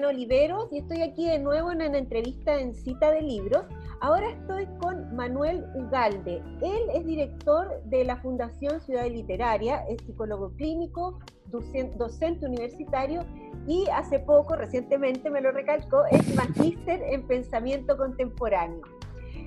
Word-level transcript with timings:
Oliveros 0.00 0.72
y 0.72 0.78
estoy 0.78 1.02
aquí 1.02 1.28
de 1.28 1.38
nuevo 1.38 1.70
en 1.70 1.82
una 1.82 1.98
entrevista 1.98 2.58
en 2.58 2.74
Cita 2.74 3.10
de 3.10 3.20
Libros. 3.20 3.66
Ahora 4.00 4.30
estoy 4.30 4.66
con 4.80 5.14
Manuel 5.14 5.66
Ugalde. 5.74 6.42
Él 6.62 6.82
es 6.94 7.04
director 7.04 7.82
de 7.84 8.04
la 8.04 8.16
Fundación 8.16 8.80
Ciudad 8.80 9.06
Literaria, 9.06 9.84
es 9.88 10.00
psicólogo 10.06 10.50
clínico, 10.56 11.18
docente 11.50 12.46
universitario 12.46 13.22
y 13.68 13.86
hace 13.92 14.18
poco, 14.18 14.56
recientemente 14.56 15.28
me 15.28 15.42
lo 15.42 15.52
recalcó, 15.52 16.06
es 16.06 16.34
magíster 16.34 17.02
en 17.02 17.26
pensamiento 17.26 17.96
contemporáneo. 17.98 18.80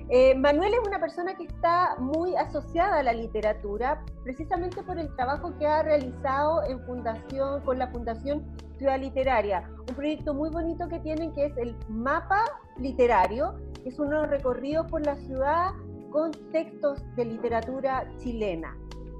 Eh, 0.08 0.36
Manuel 0.36 0.72
es 0.72 0.86
una 0.86 1.00
persona 1.00 1.34
que 1.34 1.44
está 1.44 1.96
muy 1.98 2.36
asociada 2.36 3.00
a 3.00 3.02
la 3.02 3.12
literatura, 3.12 4.04
precisamente 4.22 4.80
por 4.84 4.98
el 5.00 5.12
trabajo 5.16 5.52
que 5.58 5.66
ha 5.66 5.82
realizado 5.82 6.62
en 6.64 6.80
fundación, 6.86 7.60
con 7.62 7.78
la 7.78 7.88
Fundación 7.88 8.44
Ciudad 8.78 9.00
Literaria, 9.00 9.68
un 9.88 9.94
proyecto 9.96 10.32
muy 10.32 10.50
bonito 10.50 10.86
que 10.88 11.00
tienen 11.00 11.32
que 11.34 11.46
es 11.46 11.56
el 11.56 11.74
Mapa 11.88 12.44
Literario, 12.78 13.56
que 13.82 13.88
es 13.88 13.98
unos 13.98 14.28
recorridos 14.28 14.88
por 14.88 15.04
la 15.04 15.16
ciudad 15.16 15.72
con 16.12 16.30
textos 16.52 17.02
de 17.16 17.24
literatura 17.24 18.08
chilena. 18.18 18.76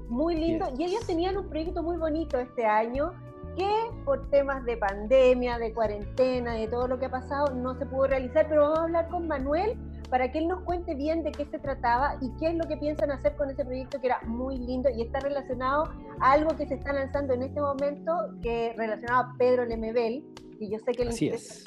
Muy 0.07 0.35
lindo, 0.35 0.67
y 0.77 0.85
ellos 0.85 1.05
tenían 1.05 1.35
un 1.35 1.49
proyecto 1.49 1.83
muy 1.83 1.97
bonito 1.97 2.39
este 2.39 2.65
año 2.65 3.11
que 3.57 3.69
por 4.05 4.29
temas 4.29 4.63
de 4.63 4.77
pandemia, 4.77 5.57
de 5.57 5.73
cuarentena, 5.73 6.53
de 6.53 6.67
todo 6.67 6.87
lo 6.87 6.97
que 6.97 7.07
ha 7.07 7.11
pasado, 7.11 7.53
no 7.55 7.77
se 7.77 7.85
pudo 7.85 8.07
realizar, 8.07 8.47
pero 8.47 8.61
vamos 8.61 8.79
a 8.79 8.83
hablar 8.83 9.09
con 9.09 9.27
Manuel 9.27 9.77
para 10.09 10.31
que 10.31 10.39
él 10.39 10.47
nos 10.47 10.63
cuente 10.63 10.95
bien 10.95 11.23
de 11.23 11.31
qué 11.31 11.45
se 11.45 11.59
trataba 11.59 12.17
y 12.21 12.31
qué 12.39 12.49
es 12.49 12.55
lo 12.55 12.67
que 12.67 12.77
piensan 12.77 13.11
hacer 13.11 13.35
con 13.35 13.49
ese 13.49 13.65
proyecto 13.65 13.99
que 13.99 14.07
era 14.07 14.21
muy 14.25 14.57
lindo 14.57 14.89
y 14.89 15.01
está 15.01 15.19
relacionado 15.19 15.91
a 16.19 16.31
algo 16.31 16.55
que 16.55 16.67
se 16.67 16.75
está 16.75 16.93
lanzando 16.93 17.33
en 17.33 17.43
este 17.43 17.59
momento, 17.59 18.13
que 18.41 18.73
relacionado 18.77 19.23
a 19.23 19.35
Pedro 19.37 19.65
Lemebel, 19.65 20.23
y 20.59 20.69
yo 20.69 20.79
sé 20.79 20.91
que 20.93 21.03
le 21.03 21.11
Así 21.11 21.27
es. 21.27 21.63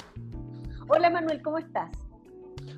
Hola 0.87 1.09
Manuel, 1.09 1.41
¿cómo 1.41 1.57
estás? 1.57 1.89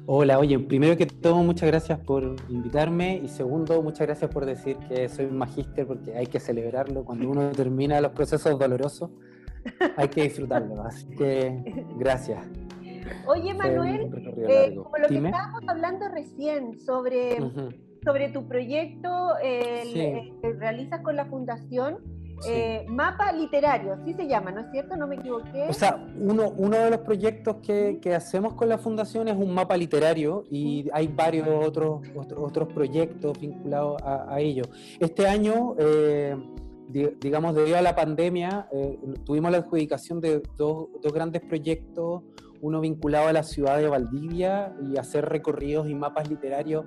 Hola, 0.06 0.38
oye, 0.38 0.60
primero 0.60 0.98
que 0.98 1.06
todo, 1.06 1.38
muchas 1.38 1.68
gracias 1.68 1.98
por 2.00 2.36
invitarme 2.50 3.18
y 3.24 3.30
segundo, 3.30 3.82
muchas 3.82 4.08
gracias 4.08 4.30
por 4.30 4.46
decir 4.46 4.78
que 4.90 5.08
soy 5.08 5.26
un 5.26 5.38
magíster 5.38 5.88
porque 5.88 6.16
hay 6.16 6.28
que 6.28 6.40
celebrarlo 6.40 7.06
cuando 7.06 7.30
uno 7.30 7.52
termina 7.56 8.02
los 8.02 8.12
procesos 8.12 8.60
dolorosos, 8.60 9.12
hay 9.96 10.10
que 10.10 10.24
disfrutarlo, 10.24 10.84
así 10.84 11.08
que 11.16 11.86
gracias. 11.98 12.46
Oye, 13.26 13.54
Manuel, 13.54 14.10
eh, 14.50 14.76
como 14.76 14.98
lo 14.98 15.08
que 15.08 15.18
estábamos 15.18 15.62
hablando 15.68 16.08
recién 16.10 16.80
sobre, 16.80 17.38
sobre 18.04 18.30
tu 18.30 18.48
proyecto 18.48 19.10
eh, 19.42 20.34
que 20.42 20.54
realizas 20.54 21.02
con 21.02 21.16
la 21.16 21.26
Fundación, 21.26 22.00
eh, 22.46 22.86
mapa 22.90 23.32
literario, 23.32 23.98
sí 24.04 24.14
se 24.14 24.28
llama, 24.28 24.52
¿no 24.52 24.62
es 24.62 24.72
cierto? 24.72 24.98
No 24.98 25.08
me 25.08 25.16
equivoqué. 25.16 25.68
O 25.70 25.74
sea, 25.74 26.06
uno, 26.20 26.54
uno 26.58 26.78
de 26.78 26.90
los 26.90 27.00
proyectos 27.00 27.58
que, 27.66 28.00
que 28.02 28.14
hacemos 28.14 28.56
con 28.56 28.68
la 28.68 28.78
Fundación 28.78 29.30
es 29.30 29.38
un 29.38 29.54
mapa 29.54 29.78
literario 29.78 30.44
y 30.50 30.90
hay 30.92 31.08
varios 31.08 31.48
otros, 31.48 32.02
otros, 32.16 32.74
proyectos 32.74 33.40
vinculados 33.40 34.02
a, 34.04 34.42
ello. 34.42 34.64
Este 35.00 35.26
año, 35.26 35.76
digamos, 36.90 37.56
debido 37.56 37.78
a 37.78 37.82
la 37.82 37.96
pandemia, 37.96 38.68
tuvimos 39.24 39.52
la 39.52 39.60
adjudicación 39.60 40.20
de 40.20 40.42
dos, 40.58 40.90
dos 41.02 41.14
grandes 41.14 41.44
proyectos 41.44 42.24
uno 42.64 42.80
vinculado 42.80 43.28
a 43.28 43.34
la 43.34 43.44
ciudad 43.44 43.78
de 43.78 43.90
Valdivia 43.90 44.74
y 44.90 44.98
hacer 44.98 45.26
recorridos 45.26 45.90
y 45.90 45.96
mapas 45.96 46.30
literarios 46.30 46.86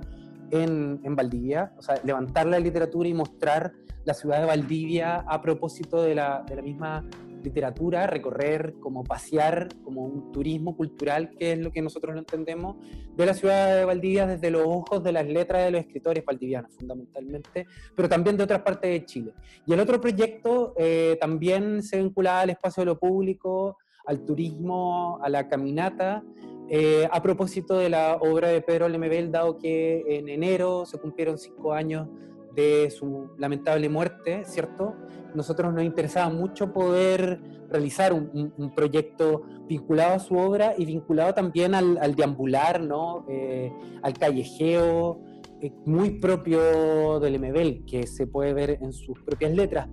en, 0.50 1.00
en, 1.05 1.14
Valdivia, 1.14 1.74
o 1.77 1.82
sea, 1.82 2.00
levantar 2.02 2.46
la 2.46 2.58
literatura 2.58 3.06
y 3.08 3.12
mostrar 3.12 3.74
la 4.06 4.14
ciudad 4.14 4.41
de 4.41 4.47
Valdivia 4.47 5.16
a 5.28 5.42
propósito 5.42 6.00
de 6.02 6.14
la, 6.14 6.44
de 6.48 6.56
la 6.56 6.62
misma 6.62 7.04
literatura, 7.42 8.06
recorrer, 8.06 8.77
como 8.80 9.04
pasear, 9.04 9.69
como 9.84 10.02
un 10.04 10.32
turismo 10.32 10.74
cultural, 10.74 11.30
que 11.38 11.52
es 11.52 11.58
lo 11.58 11.70
que 11.70 11.82
nosotros 11.82 12.15
lo 12.15 12.20
entendemos, 12.20 12.76
de 13.15 13.26
la 13.26 13.34
ciudad 13.34 13.76
de 13.76 13.84
Valdivia 13.84 14.26
desde 14.26 14.50
los 14.50 14.62
ojos 14.65 15.04
de 15.04 15.12
las 15.12 15.26
letras 15.26 15.65
de 15.65 15.72
los 15.72 15.81
escritores 15.82 16.25
valdivianos, 16.25 16.72
fundamentalmente, 16.72 17.66
pero 17.94 18.09
también 18.09 18.38
de 18.38 18.44
otras 18.44 18.62
partes 18.62 18.91
de 18.91 19.04
Chile. 19.04 19.34
Y 19.66 19.75
el 19.75 19.81
otro 19.81 20.00
proyecto 20.00 20.72
eh, 20.78 21.19
también 21.20 21.82
se 21.82 21.98
vinculaba 21.98 22.41
al 22.41 22.50
espacio 22.50 22.81
de 22.81 22.86
lo 22.86 22.98
público, 22.98 23.76
al 24.06 24.25
turismo, 24.25 25.19
a 25.22 25.28
la 25.28 25.49
caminata. 25.49 26.22
Eh, 26.69 27.09
a 27.11 27.22
propósito 27.22 27.78
de 27.78 27.89
la 27.91 28.17
obra 28.17 28.49
de 28.49 28.61
Pedro 28.61 28.89
Lemebel, 28.89 29.31
dado 29.31 29.59
que 29.59 30.03
en 30.09 30.28
enero 30.28 30.84
se 30.84 30.99
cumplieron 30.99 31.39
cinco 31.39 31.72
años 31.72 32.09
de 32.55 32.91
su 32.91 33.31
lamentable 33.39 33.89
muerte, 33.89 34.45
¿cierto? 34.47 34.95
Nosotros 35.34 35.72
nos 35.72 35.84
interesaba 35.84 36.31
mucho 36.31 36.72
poder 36.72 37.41
realizar 37.69 38.12
un, 38.12 38.72
proyecto 38.75 39.43
vinculado 39.69 40.15
a 40.15 40.19
su 40.19 40.37
obra 40.37 40.75
y 40.77 40.87
vinculado 40.87 41.34
también 41.34 41.75
al, 41.75 42.15
deambular, 42.15 42.81
¿no? 42.81 43.27
Eh, 43.28 43.71
al 44.03 44.15
callejeo, 44.15 45.21
eh, 45.61 45.72
muy 45.84 46.19
propio 46.19 47.21
del 47.21 47.34
Lemebel, 47.34 47.84
que 47.87 48.06
se 48.06 48.27
puede 48.27 48.55
ver 48.55 48.78
en 48.81 48.93
sus 48.93 49.22
propias 49.22 49.53
letras. 49.53 49.89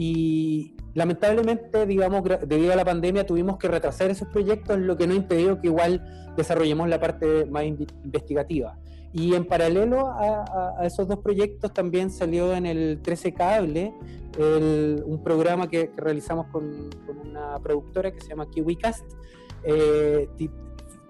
Y, 0.00 0.74
Lamentablemente, 0.94 1.86
digamos, 1.86 2.22
debido 2.46 2.72
a 2.72 2.76
la 2.76 2.84
pandemia 2.84 3.24
tuvimos 3.24 3.58
que 3.58 3.68
retrasar 3.68 4.10
esos 4.10 4.28
proyectos, 4.28 4.78
lo 4.78 4.96
que 4.96 5.06
no 5.06 5.14
impidió 5.14 5.60
que 5.60 5.68
igual 5.68 6.04
desarrollemos 6.36 6.88
la 6.88 6.98
parte 6.98 7.46
más 7.46 7.64
investigativa. 7.64 8.76
Y 9.12 9.34
en 9.34 9.44
paralelo 9.44 10.08
a, 10.08 10.78
esos 10.82 11.06
dos 11.06 11.18
proyectos 11.18 11.72
también 11.72 12.10
salió 12.10 12.54
en 12.54 12.66
el 12.66 13.00
13 13.02 13.34
Cable 13.34 13.94
un 14.38 15.20
programa 15.22 15.68
que, 15.68 15.90
realizamos 15.96 16.46
con, 16.46 16.90
una 17.24 17.58
productora 17.60 18.12
que 18.12 18.20
se 18.20 18.28
llama 18.28 18.48
KiwiCast, 18.50 19.04
eh, 19.64 20.28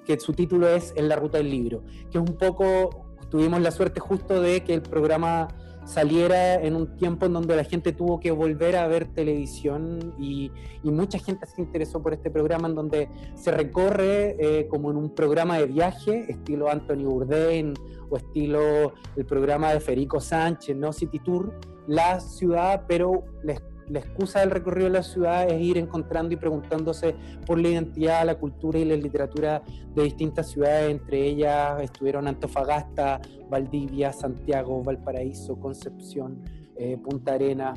que 0.04 0.18
su 0.18 0.32
título 0.32 0.68
es 0.68 0.92
En 0.96 1.08
la 1.08 1.16
ruta 1.16 1.38
del 1.38 1.50
libro, 1.50 1.82
que 2.10 2.18
es 2.18 2.24
un 2.28 2.36
poco, 2.36 3.09
tuvimos 3.30 3.60
la 3.60 3.70
suerte 3.70 4.00
justo 4.00 4.40
de 4.40 4.62
que 4.62 4.74
el 4.74 4.82
programa 4.82 5.48
saliera 5.84 6.54
en 6.54 6.76
un 6.76 6.96
tiempo 6.96 7.26
en 7.26 7.32
donde 7.32 7.56
la 7.56 7.64
gente 7.64 7.92
tuvo 7.92 8.20
que 8.20 8.30
volver 8.30 8.76
a 8.76 8.86
ver 8.86 9.06
televisión 9.06 10.14
y, 10.18 10.52
mucha 10.84 11.18
gente 11.18 11.46
se 11.46 11.60
interesó 11.60 12.02
por 12.02 12.12
este 12.12 12.30
programa 12.30 12.68
en 12.68 12.74
donde 12.74 13.08
se 13.34 13.50
recorre 13.50 14.36
eh, 14.38 14.66
como 14.68 14.90
en 14.90 14.96
un 14.96 15.14
programa 15.14 15.58
de 15.58 15.66
viaje, 15.66 16.26
estilo 16.28 16.70
Anthony 16.70 17.04
Bourdain 17.04 17.74
o 18.08 18.16
estilo 18.16 18.92
el 19.16 19.24
programa 19.24 19.72
de 19.72 19.80
Federico 19.80 20.20
Sánchez, 20.20 20.76
¿no? 20.76 20.92
City 20.92 21.20
Tour, 21.20 21.52
la 21.86 22.20
ciudad, 22.20 22.84
pero 22.88 23.24
les 23.44 23.60
la 23.90 23.98
excusa 23.98 24.40
del 24.40 24.50
recorrido 24.50 24.88
de 24.88 24.94
la 24.94 25.02
ciudad 25.02 25.48
es 25.48 25.60
ir 25.60 25.76
encontrando 25.76 26.32
y 26.32 26.36
preguntándose 26.36 27.14
por 27.44 27.58
la 27.58 27.68
identidad, 27.68 28.24
la 28.24 28.36
cultura 28.36 28.78
y 28.78 28.84
la 28.84 28.96
literatura 28.96 29.62
de 29.94 30.02
distintas 30.04 30.48
ciudades, 30.50 30.90
entre 30.90 31.26
ellas 31.26 31.82
estuvieron 31.82 32.28
Antofagasta, 32.28 33.20
Valdivia, 33.48 34.12
Santiago, 34.12 34.82
Valparaíso, 34.82 35.58
Concepción, 35.58 36.42
eh, 36.76 36.96
Punta 36.98 37.34
Arena, 37.34 37.74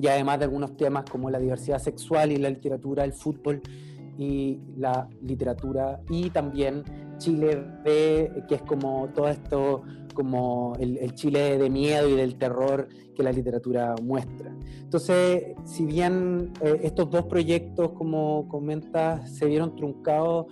y 0.00 0.06
además 0.06 0.38
de 0.38 0.44
algunos 0.44 0.76
temas 0.76 1.04
como 1.10 1.28
la 1.28 1.38
diversidad 1.38 1.78
sexual 1.78 2.32
y 2.32 2.36
la 2.36 2.48
literatura, 2.48 3.04
el 3.04 3.12
fútbol 3.12 3.60
y 4.16 4.60
la 4.76 5.08
literatura, 5.20 6.00
y 6.08 6.30
también 6.30 6.84
Chile 7.18 7.64
B, 7.84 8.44
que 8.48 8.54
es 8.54 8.62
como 8.62 9.08
todo 9.14 9.28
esto 9.28 9.82
como 10.18 10.72
el, 10.80 11.14
Chile 11.14 11.58
de 11.58 11.70
miedo 11.70 12.08
y 12.08 12.16
del 12.16 12.34
terror 12.34 12.88
que 13.14 13.22
la 13.22 13.30
literatura 13.30 13.94
muestra. 14.02 14.52
Entonces, 14.80 15.54
si 15.64 15.86
bien 15.86 16.52
eh, 16.60 16.80
estos 16.82 17.08
dos 17.08 17.26
proyectos, 17.26 17.92
como 17.92 18.48
comentas, 18.48 19.30
se 19.30 19.46
vieron 19.46 19.76
truncados 19.76 20.46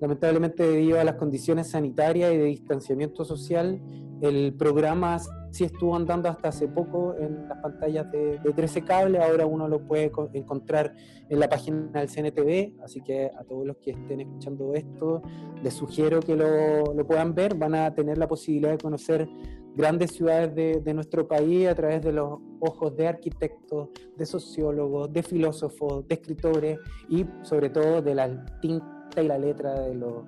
lamentablemente 0.00 0.62
debido 0.66 0.98
a 0.98 1.04
las 1.04 1.16
condiciones 1.16 1.68
sanitarias 1.68 2.32
y 2.32 2.38
de 2.38 2.44
distanciamiento 2.44 3.26
social, 3.26 3.78
el 4.22 4.54
programa 4.54 5.18
sí 5.50 5.64
estuvo 5.64 5.96
andando 5.96 6.28
hasta 6.28 6.48
hace 6.48 6.68
poco 6.68 7.14
en 7.18 7.48
las 7.48 7.58
pantallas 7.58 8.10
de, 8.10 8.38
13 8.54 8.82
Cable, 8.82 9.18
ahora 9.18 9.46
uno 9.46 9.68
lo 9.68 9.86
puede 9.86 10.10
encontrar 10.32 10.94
en 11.28 11.40
la 11.40 11.48
página 11.48 11.88
del 11.92 12.08
CNTV, 12.08 12.82
así 12.82 13.00
que 13.00 13.26
a 13.26 13.44
todos 13.44 13.66
los 13.66 13.76
que 13.78 13.92
estén 13.92 14.20
escuchando 14.20 14.74
esto, 14.74 15.22
les 15.62 15.74
sugiero 15.74 16.20
que 16.20 16.36
lo, 16.36 16.94
lo 16.94 17.06
puedan 17.06 17.34
ver, 17.34 17.54
van 17.54 17.74
a 17.74 17.94
tener 17.94 18.18
la 18.18 18.28
posibilidad 18.28 18.72
de 18.72 18.78
conocer 18.78 19.28
grandes 19.74 20.12
ciudades 20.12 20.54
de, 20.54 20.80
de, 20.80 20.94
nuestro 20.94 21.28
país 21.28 21.68
a 21.68 21.74
través 21.74 22.02
de 22.02 22.12
los 22.12 22.40
ojos 22.58 22.96
de 22.96 23.06
arquitectos, 23.06 23.88
de 24.16 24.26
sociólogos, 24.26 25.12
de 25.12 25.22
filósofos, 25.22 26.06
de 26.08 26.14
escritores 26.14 26.78
y 27.08 27.24
sobre 27.42 27.70
todo 27.70 28.02
de 28.02 28.14
la 28.14 28.44
tinta 28.60 29.22
y 29.22 29.26
la 29.26 29.38
letra 29.38 29.80
de 29.80 29.94
los 29.94 30.24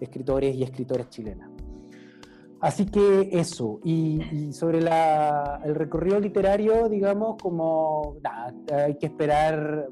escritores 0.00 0.54
y 0.54 0.62
escritoras 0.62 1.08
chilenas. 1.10 1.53
Así 2.64 2.86
que 2.86 3.28
eso, 3.30 3.78
y, 3.84 4.50
sobre 4.54 4.78
el 4.78 5.74
recorrido 5.74 6.18
literario, 6.18 6.88
digamos, 6.88 7.36
como 7.36 8.16
nada, 8.22 8.54
hay 8.86 8.94
que 8.94 9.04
esperar, 9.04 9.88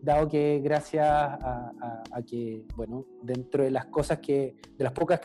dado 0.00 0.28
que 0.28 0.60
gracias 0.62 1.08
a, 1.08 1.72
que, 2.24 2.62
bueno, 2.76 3.04
dentro 3.20 3.64
de 3.64 3.72
las 3.72 3.86
cosas 3.86 4.20
que, 4.20 4.54
de 4.78 4.84
las 4.84 4.92
pocas 4.92 5.20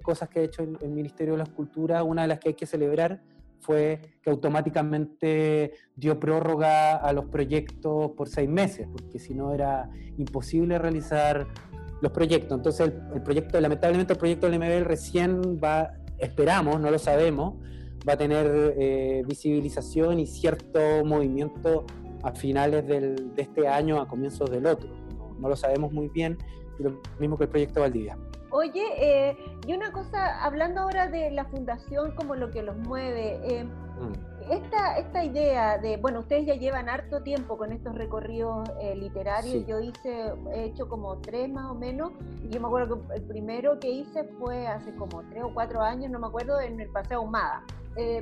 cosas 0.00 0.28
que 0.28 0.38
ha 0.38 0.42
hecho 0.44 0.62
el, 0.62 0.90
Ministerio 0.90 1.32
de 1.32 1.38
las 1.38 1.48
Culturas, 1.48 2.04
una 2.06 2.22
de 2.22 2.28
las 2.28 2.38
que 2.38 2.50
hay 2.50 2.54
que 2.54 2.66
celebrar 2.66 3.20
fue 3.58 4.00
que 4.22 4.30
automáticamente 4.30 5.72
dio 5.96 6.20
prórroga 6.20 6.98
a 6.98 7.12
los 7.12 7.24
proyectos 7.24 8.12
por 8.12 8.28
seis 8.28 8.48
meses, 8.48 8.86
porque 8.92 9.18
si 9.18 9.34
no 9.34 9.52
era 9.52 9.90
imposible 10.18 10.78
realizar 10.78 11.48
los 12.00 12.12
proyectos. 12.12 12.56
Entonces 12.56 12.92
el, 13.12 13.22
proyecto, 13.24 13.60
lamentablemente 13.60 14.12
el 14.12 14.18
proyecto 14.20 14.48
del 14.48 14.60
MBL 14.60 14.84
recién 14.84 15.58
va, 15.58 15.94
esperamos, 16.18 16.80
no 16.80 16.90
lo 16.90 16.98
sabemos, 16.98 17.54
va 18.08 18.14
a 18.14 18.16
tener 18.16 18.74
eh, 18.78 19.22
visibilización 19.26 20.20
y 20.20 20.26
cierto 20.26 21.04
movimiento 21.04 21.84
a 22.22 22.32
finales 22.32 22.86
del, 22.86 23.34
de 23.34 23.42
este 23.42 23.68
año, 23.68 24.00
a 24.00 24.08
comienzos 24.08 24.50
del 24.50 24.66
otro. 24.66 24.90
No, 25.38 25.48
lo 25.48 25.56
sabemos 25.56 25.92
muy 25.92 26.08
bien, 26.08 26.38
lo 26.78 27.00
mismo 27.18 27.36
que 27.36 27.44
el 27.44 27.50
proyecto 27.50 27.80
Valdivia. 27.80 28.18
Oye, 28.50 28.84
eh, 28.96 29.36
y 29.66 29.74
una 29.74 29.92
cosa, 29.92 30.42
hablando 30.42 30.80
ahora 30.80 31.08
de 31.08 31.30
la 31.30 31.44
fundación 31.44 32.12
como 32.14 32.34
lo 32.34 32.50
que 32.50 32.62
los 32.62 32.76
mueve, 32.76 33.40
eh. 33.44 33.68
Esta, 34.50 34.98
esta 34.98 35.24
idea 35.24 35.78
de, 35.78 35.96
bueno, 35.96 36.20
ustedes 36.20 36.46
ya 36.46 36.54
llevan 36.54 36.88
harto 36.88 37.22
tiempo 37.22 37.56
con 37.56 37.72
estos 37.72 37.94
recorridos 37.94 38.68
eh, 38.80 38.94
literarios, 38.94 39.66
yo 39.66 39.80
hice, 39.80 40.32
he 40.52 40.64
hecho 40.64 40.88
como 40.88 41.18
tres 41.18 41.48
más 41.50 41.70
o 41.70 41.74
menos, 41.74 42.12
y 42.42 42.48
yo 42.48 42.60
me 42.60 42.66
acuerdo 42.66 43.06
que 43.06 43.14
el 43.14 43.22
primero 43.22 43.78
que 43.78 43.90
hice 43.90 44.24
fue 44.38 44.66
hace 44.66 44.94
como 44.94 45.22
tres 45.30 45.44
o 45.44 45.52
cuatro 45.52 45.82
años, 45.82 46.10
no 46.10 46.18
me 46.18 46.26
acuerdo, 46.26 46.60
en 46.60 46.80
el 46.80 46.88
Paseo 46.90 47.22
Humada. 47.22 47.62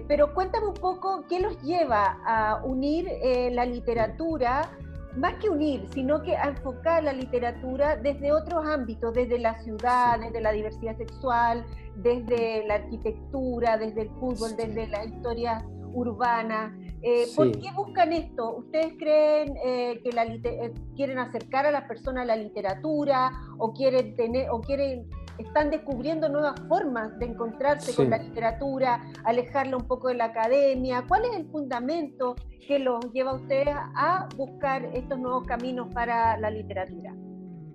pero 0.08 0.32
cuéntame 0.34 0.68
un 0.68 0.74
poco 0.74 1.24
qué 1.28 1.38
los 1.40 1.60
lleva 1.62 2.18
a 2.24 2.62
unir 2.64 3.08
la 3.52 3.66
literatura 3.66 4.70
más 5.16 5.34
que 5.34 5.48
unir, 5.48 5.86
sino 5.92 6.22
que 6.22 6.34
enfocar 6.34 7.02
la 7.02 7.12
literatura 7.12 7.96
desde 7.96 8.32
otros 8.32 8.66
ámbitos, 8.66 9.14
desde 9.14 9.38
la 9.38 9.58
ciudad, 9.62 10.20
desde 10.20 10.40
la 10.40 10.52
diversidad 10.52 10.96
sexual, 10.96 11.64
desde 11.96 12.66
la 12.66 12.74
arquitectura, 12.74 13.78
desde 13.78 14.02
el 14.02 14.10
fútbol, 14.20 14.56
desde 14.56 14.86
la 14.88 15.04
historia 15.04 15.64
urbana. 15.96 16.76
Eh, 17.02 17.26
¿Por 17.34 17.52
qué 17.52 17.70
buscan 17.74 18.12
esto? 18.12 18.56
¿Ustedes 18.56 18.94
creen 18.98 19.56
eh, 19.64 20.00
que 20.02 20.12
la, 20.12 20.24
eh, 20.24 20.72
quieren 20.94 21.18
acercar 21.18 21.66
a 21.66 21.70
las 21.70 21.84
personas 21.84 22.22
a 22.24 22.26
la 22.26 22.36
literatura 22.36 23.32
o 23.58 23.72
quieren 23.72 24.14
tener 24.14 24.50
o 24.50 24.60
quieren 24.60 25.08
están 25.38 25.70
descubriendo 25.70 26.30
nuevas 26.30 26.54
formas 26.66 27.18
de 27.18 27.26
encontrarse 27.26 27.94
con 27.94 28.08
la 28.08 28.16
literatura, 28.16 29.04
alejarla 29.24 29.76
un 29.76 29.84
poco 29.84 30.08
de 30.08 30.14
la 30.14 30.26
academia. 30.26 31.04
¿Cuál 31.06 31.26
es 31.26 31.36
el 31.36 31.46
fundamento 31.50 32.36
que 32.66 32.78
los 32.78 33.12
lleva 33.12 33.32
a 33.32 33.34
ustedes 33.34 33.68
a 33.68 34.28
buscar 34.36 34.86
estos 34.94 35.18
nuevos 35.18 35.46
caminos 35.46 35.92
para 35.92 36.38
la 36.38 36.50
literatura? 36.50 37.14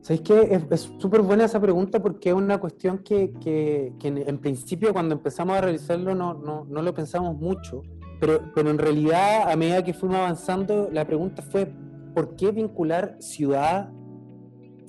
¿Sabéis 0.01 0.21
que 0.21 0.59
es 0.71 0.91
súper 0.97 1.21
buena 1.21 1.45
esa 1.45 1.59
pregunta 1.59 2.01
porque 2.01 2.29
es 2.29 2.35
una 2.35 2.59
cuestión 2.59 2.99
que, 2.99 3.33
que, 3.39 3.93
en, 4.01 4.37
principio 4.39 4.91
cuando 4.93 5.13
empezamos 5.13 5.55
a 5.55 5.61
realizarlo 5.61 6.15
no, 6.15 6.33
no, 6.33 6.65
no, 6.65 6.81
lo 6.81 6.91
pensamos 6.91 7.37
mucho, 7.37 7.83
pero, 8.21 8.53
pero 8.55 8.69
en 8.69 8.77
realidad 8.77 9.51
a 9.51 9.55
medida 9.57 9.83
que 9.83 9.93
fuimos 9.93 10.19
avanzando 10.19 10.89
la 10.93 11.05
pregunta 11.05 11.41
fue 11.41 11.73
¿por 12.13 12.37
qué 12.37 12.51
vincular 12.51 13.17
ciudad 13.19 13.91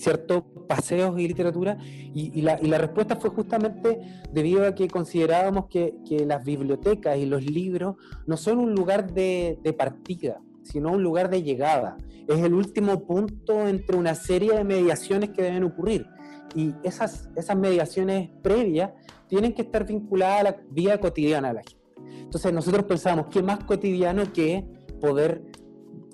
ciertos 0.03 0.43
paseos 0.69 1.19
y 1.19 1.29
literatura, 1.29 1.79
y, 2.15 2.43
la, 2.43 2.57
respuesta 2.79 3.17
fue 3.17 3.31
justamente 3.31 4.01
debido 4.33 4.67
a 4.67 4.75
que 4.75 4.89
considerábamos 4.89 5.67
que, 5.67 5.95
las 6.27 6.45
bibliotecas 6.45 7.19
y 7.19 7.27
los 7.27 7.45
libros 7.45 7.97
no 8.27 8.37
son 8.37 8.59
un 8.59 8.75
lugar 8.75 9.13
de, 9.13 9.59
partida, 9.77 10.41
sino 10.63 10.93
un 10.93 11.03
lugar 11.03 11.31
de 11.31 11.43
llegada. 11.43 11.97
Es 12.29 12.39
el 12.41 12.55
último 12.55 13.05
punto 13.05 13.67
entre 13.67 13.97
una 13.97 14.15
serie 14.15 14.55
de 14.55 14.65
mediaciones 14.65 15.31
que 15.31 15.43
deben 15.43 15.65
ocurrir. 15.65 16.07
Y 16.55 16.75
esas, 16.83 17.31
esas 17.35 17.57
mediaciones 17.57 18.31
previas 18.43 18.91
tienen 19.29 19.53
que 19.55 19.63
estar 19.63 19.87
vinculadas 19.87 20.41
a 20.41 20.43
la 20.45 20.57
vida 20.71 20.99
cotidiana 20.99 21.49
de 21.49 21.55
la 21.55 21.61
gente. 21.61 21.82
Entonces 22.07 22.53
nosotros 22.53 22.85
pensamos, 22.85 23.27
¿qué 23.31 23.43
más 23.43 23.65
cotidiano 23.65 24.33
que 24.33 24.65
poder 25.01 25.43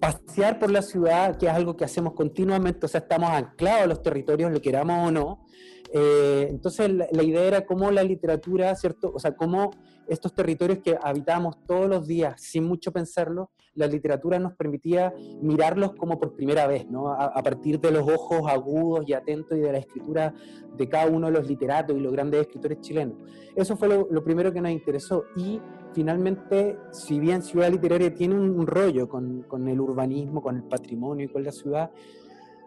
pasear 0.00 0.58
por 0.58 0.70
la 0.70 0.82
ciudad, 0.82 1.36
que 1.36 1.46
es 1.46 1.52
algo 1.52 1.76
que 1.76 1.84
hacemos 1.84 2.14
continuamente, 2.14 2.86
o 2.86 2.88
sea, 2.88 3.00
estamos 3.00 3.30
anclados 3.30 3.82
a 3.82 3.86
los 3.86 4.02
territorios, 4.02 4.52
lo 4.52 4.60
queramos 4.60 5.08
o 5.08 5.10
no. 5.10 5.46
Eh, 5.92 6.46
entonces, 6.50 6.90
la, 6.90 7.22
idea 7.22 7.42
era 7.42 7.66
cómo 7.66 7.90
la 7.90 8.02
literatura, 8.02 8.74
¿cierto? 8.74 9.10
O 9.14 9.18
sea, 9.18 9.34
cómo 9.34 9.70
estos 10.08 10.32
territorios 10.34 10.78
que 10.78 10.98
habitamos 11.00 11.56
todos 11.66 11.88
los 11.88 12.06
días 12.06 12.40
sin 12.40 12.64
mucho 12.64 12.92
pensarlo, 12.92 13.50
la 13.74 13.86
literatura 13.86 14.38
nos 14.38 14.54
permitía 14.54 15.14
mirarlos 15.40 15.94
como 15.94 16.18
por 16.18 16.34
primera 16.34 16.66
vez, 16.66 16.88
¿no? 16.90 17.12
A, 17.12 17.40
partir 17.42 17.78
de 17.78 17.92
los 17.92 18.08
ojos 18.08 18.42
agudos 18.50 19.08
y 19.08 19.12
atentos 19.12 19.56
y 19.56 19.60
de 19.60 19.70
la 19.70 19.78
escritura 19.78 20.34
de 20.76 20.88
cada 20.88 21.06
uno 21.06 21.28
de 21.28 21.34
los 21.34 21.46
literatos 21.46 21.96
y 21.96 22.00
los 22.00 22.12
grandes 22.12 22.40
escritores 22.40 22.80
chilenos. 22.80 23.16
Eso 23.54 23.76
fue 23.76 23.88
lo, 23.88 24.08
lo 24.10 24.24
primero 24.24 24.52
que 24.52 24.60
nos 24.60 24.72
interesó. 24.72 25.26
Y 25.36 25.60
finalmente, 25.92 26.76
si 26.90 27.20
bien 27.20 27.42
Ciudad 27.42 27.70
Literaria 27.70 28.12
tiene 28.12 28.34
un, 28.34 28.66
rollo 28.66 29.08
con, 29.08 29.42
con, 29.42 29.68
el 29.68 29.80
urbanismo, 29.80 30.42
con 30.42 30.56
el 30.56 30.64
patrimonio 30.64 31.26
y 31.26 31.28
con 31.28 31.44
la 31.44 31.52
ciudad, 31.52 31.90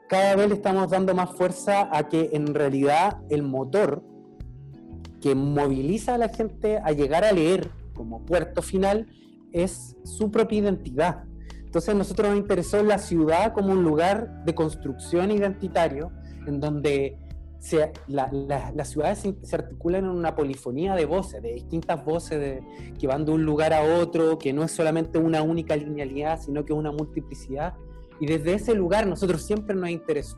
cada 0.07 0.35
vez 0.35 0.49
le 0.49 0.55
estamos 0.55 0.89
dando 0.89 1.13
más 1.13 1.31
fuerza 1.31 1.89
a 1.91 2.07
que 2.07 2.29
en 2.33 2.53
realidad 2.53 3.21
el 3.29 3.43
motor 3.43 4.03
que 5.21 5.35
moviliza 5.35 6.15
a 6.15 6.17
la 6.17 6.29
gente 6.29 6.79
a 6.83 6.91
llegar 6.91 7.23
a 7.23 7.31
leer 7.31 7.69
como 7.93 8.25
puerto 8.25 8.61
final 8.61 9.07
es 9.53 9.95
su 10.03 10.31
propia 10.31 10.59
identidad. 10.59 11.23
Entonces 11.63 11.89
a 11.89 11.97
nosotros 11.97 12.29
nos 12.29 12.39
interesó 12.39 12.83
la 12.83 12.97
ciudad 12.97 13.53
como 13.53 13.71
un 13.71 13.83
lugar 13.83 14.43
de 14.43 14.55
construcción 14.55 15.31
identitario 15.31 16.11
en 16.47 16.59
donde 16.59 17.17
las 18.07 18.89
ciudades 18.89 19.19
se, 19.19 19.55
articulan 19.55 20.05
en 20.05 20.09
una 20.09 20.35
polifonía 20.35 20.95
de 20.95 21.05
voces, 21.05 21.43
de 21.43 21.53
distintas 21.53 22.03
voces 22.03 22.63
que 22.99 23.07
van 23.07 23.23
de 23.23 23.31
un 23.31 23.45
lugar 23.45 23.71
a 23.71 23.83
otro, 23.99 24.39
que 24.39 24.51
no 24.51 24.63
es 24.63 24.71
solamente 24.71 25.19
una 25.19 25.43
única 25.43 25.75
linealidad, 25.75 26.41
sino 26.41 26.65
que 26.65 26.73
es 26.73 26.79
una 26.79 26.91
multiplicidad. 26.91 27.75
Y 28.19 28.25
desde 28.25 28.55
ese 28.55 28.73
lugar 28.73 29.05
nosotros 29.05 29.43
siempre 29.43 29.75
nos 29.75 29.91
interesó 29.91 30.37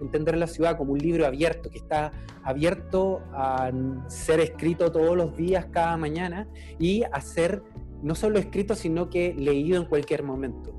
entender 0.00 0.36
la 0.36 0.46
ciudad 0.46 0.76
como 0.76 0.92
un 0.92 0.98
libro 0.98 1.26
abierto, 1.26 1.70
que 1.70 1.78
está 1.78 2.12
abierto 2.42 3.20
a 3.32 3.70
ser 4.08 4.40
escrito 4.40 4.90
todos 4.92 5.16
los 5.16 5.36
días, 5.36 5.66
cada 5.66 5.96
mañana, 5.96 6.48
y 6.78 7.02
a 7.04 7.20
ser 7.20 7.62
no 8.02 8.14
solo 8.14 8.38
escrito, 8.38 8.74
sino 8.74 9.08
que 9.10 9.34
leído 9.34 9.80
en 9.80 9.86
cualquier 9.86 10.22
momento. 10.22 10.76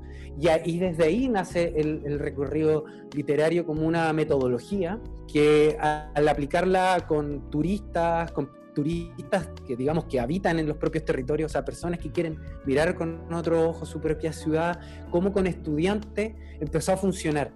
Y, 0.64 0.78
desde 0.78 1.04
ahí 1.04 1.28
nace 1.28 1.72
el, 1.76 2.18
recorrido 2.20 2.84
literario 3.12 3.66
como 3.66 3.84
una 3.84 4.12
metodología 4.12 5.00
que 5.26 5.76
al 5.80 6.28
aplicarla 6.28 7.06
con 7.08 7.50
turistas, 7.50 8.30
con 8.30 8.48
turistas 8.72 9.48
que 9.66 9.74
digamos 9.74 10.04
que 10.04 10.20
habitan 10.20 10.60
en 10.60 10.68
los 10.68 10.76
propios 10.76 11.04
territorios, 11.04 11.50
o 11.50 11.52
sea, 11.52 11.64
personas 11.64 11.98
que 11.98 12.12
quieren 12.12 12.38
mirar 12.64 12.94
con 12.94 13.32
otro 13.34 13.68
ojo 13.68 13.84
su 13.84 14.00
propia 14.00 14.32
ciudad, 14.32 14.78
como 15.10 15.32
con 15.32 15.48
estudiantes 15.48 16.34
empezó 16.60 16.92
a 16.92 16.96
funcionar. 16.96 17.50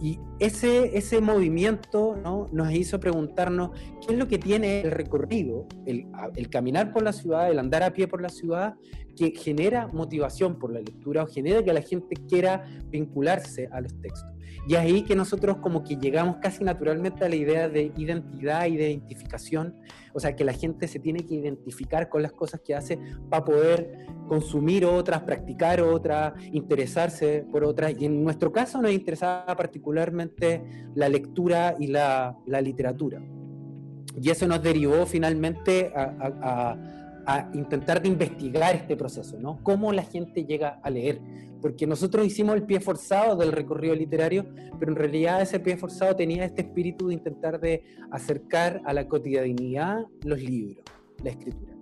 Y 0.00 0.18
ese, 0.40 0.96
ese 0.96 1.20
movimiento 1.20 2.16
¿no? 2.16 2.48
nos 2.52 2.72
hizo 2.72 2.98
preguntarnos 2.98 3.70
qué 4.04 4.12
es 4.14 4.18
lo 4.18 4.26
que 4.26 4.38
tiene 4.38 4.80
el 4.80 4.90
recorrido, 4.90 5.66
el, 5.86 6.06
el, 6.34 6.50
caminar 6.50 6.92
por 6.92 7.02
la 7.02 7.12
ciudad, 7.12 7.50
el 7.50 7.58
andar 7.58 7.82
a 7.82 7.92
pie 7.92 8.08
por 8.08 8.20
la 8.20 8.28
ciudad, 8.28 8.74
que 9.16 9.30
genera 9.30 9.88
motivación 9.88 10.58
por 10.58 10.72
la 10.72 10.80
lectura 10.80 11.22
o 11.22 11.26
genera 11.26 11.62
que 11.62 11.72
la 11.72 11.82
gente 11.82 12.16
quiera 12.28 12.64
vincularse 12.90 13.68
a 13.70 13.80
los 13.80 14.00
textos. 14.00 14.32
Y 14.66 14.74
es 14.74 14.80
ahí 14.80 15.02
que 15.02 15.16
nosotros 15.16 15.58
como 15.58 15.82
que 15.82 15.96
llegamos 15.96 16.36
casi 16.36 16.64
naturalmente 16.64 17.24
a 17.24 17.28
la 17.28 17.36
idea 17.36 17.68
de 17.68 17.92
identidad 17.96 18.66
y 18.66 18.76
de 18.76 18.90
identificación, 18.90 19.76
o 20.12 20.20
sea, 20.20 20.36
que 20.36 20.44
la 20.44 20.52
gente 20.52 20.86
se 20.88 20.98
tiene 20.98 21.24
que 21.24 21.34
identificar 21.34 22.08
con 22.08 22.22
las 22.22 22.32
cosas 22.32 22.60
que 22.60 22.74
hace 22.74 22.98
para 23.28 23.44
poder 23.44 24.06
consumir 24.28 24.84
otras, 24.84 25.22
practicar 25.22 25.80
otras, 25.80 26.34
interesarse 26.52 27.44
por 27.50 27.64
otras. 27.64 27.94
Y 27.98 28.06
en 28.06 28.22
nuestro 28.22 28.52
caso 28.52 28.80
nos 28.80 28.92
interesaba 28.92 29.46
particularmente 29.56 30.62
la 30.94 31.08
lectura 31.08 31.74
y 31.78 31.88
la, 31.88 32.36
la 32.46 32.60
literatura. 32.60 33.22
Y 34.20 34.30
eso 34.30 34.46
nos 34.46 34.62
derivó 34.62 35.06
finalmente 35.06 35.90
a 35.94 36.12
a 36.42 36.76
intentar 37.54 38.02
de 38.02 38.08
investigar 38.08 38.74
este 38.74 38.96
proceso, 38.96 39.38
¿no? 39.38 39.62
Cómo 39.62 39.92
la 39.92 40.02
gente 40.02 40.44
llega 40.44 40.80
a 40.82 40.90
leer. 40.90 41.20
Porque 41.60 41.86
nosotros 41.86 42.26
hicimos 42.26 42.56
el 42.56 42.64
pie 42.64 42.80
forzado 42.80 43.36
del 43.36 43.52
recorrido 43.52 43.94
literario, 43.94 44.46
pero 44.78 44.92
en 44.92 44.98
realidad 44.98 45.40
ese 45.42 45.60
pie 45.60 45.76
forzado 45.76 46.16
tenía 46.16 46.44
este 46.44 46.62
espíritu 46.62 47.08
de 47.08 47.14
intentar 47.14 47.60
de 47.60 47.84
acercar 48.10 48.82
a 48.84 48.92
la 48.92 49.06
cotidianidad 49.06 50.06
los 50.24 50.42
libros, 50.42 50.84
la 51.22 51.30
escritura. 51.30 51.72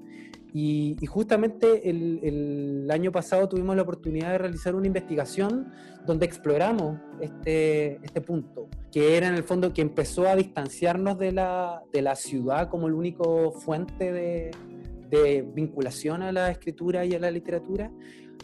Y, 0.53 0.97
justamente 1.07 1.89
el, 1.89 2.21
el, 2.23 2.91
año 2.91 3.13
pasado 3.13 3.49
tuvimos 3.49 3.77
la 3.77 3.83
oportunidad 3.83 4.33
de 4.33 4.39
realizar 4.39 4.75
una 4.75 4.89
investigación 4.89 5.73
donde 6.07 6.27
exploramos 6.27 6.99
este, 7.21 8.01
este 8.03 8.21
punto, 8.21 8.69
que 8.91 9.17
era 9.17 9.29
en 9.29 9.35
el 9.35 9.45
fondo 9.45 9.73
que 9.73 9.81
empezó 9.81 10.27
a 10.29 10.35
distanciarnos 10.35 11.19
de 11.19 11.33
la, 11.33 11.83
de 11.93 12.03
la 12.03 12.17
ciudad 12.17 12.69
como 12.69 12.89
el 12.89 12.95
único 12.95 13.53
fuente 13.53 14.13
de, 14.13 14.51
de 15.11 15.43
vinculación 15.43 16.23
a 16.23 16.33
la 16.33 16.51
escritura 16.51 17.05
y 17.05 17.15
a 17.15 17.19
la 17.19 17.31
literatura 17.31 17.91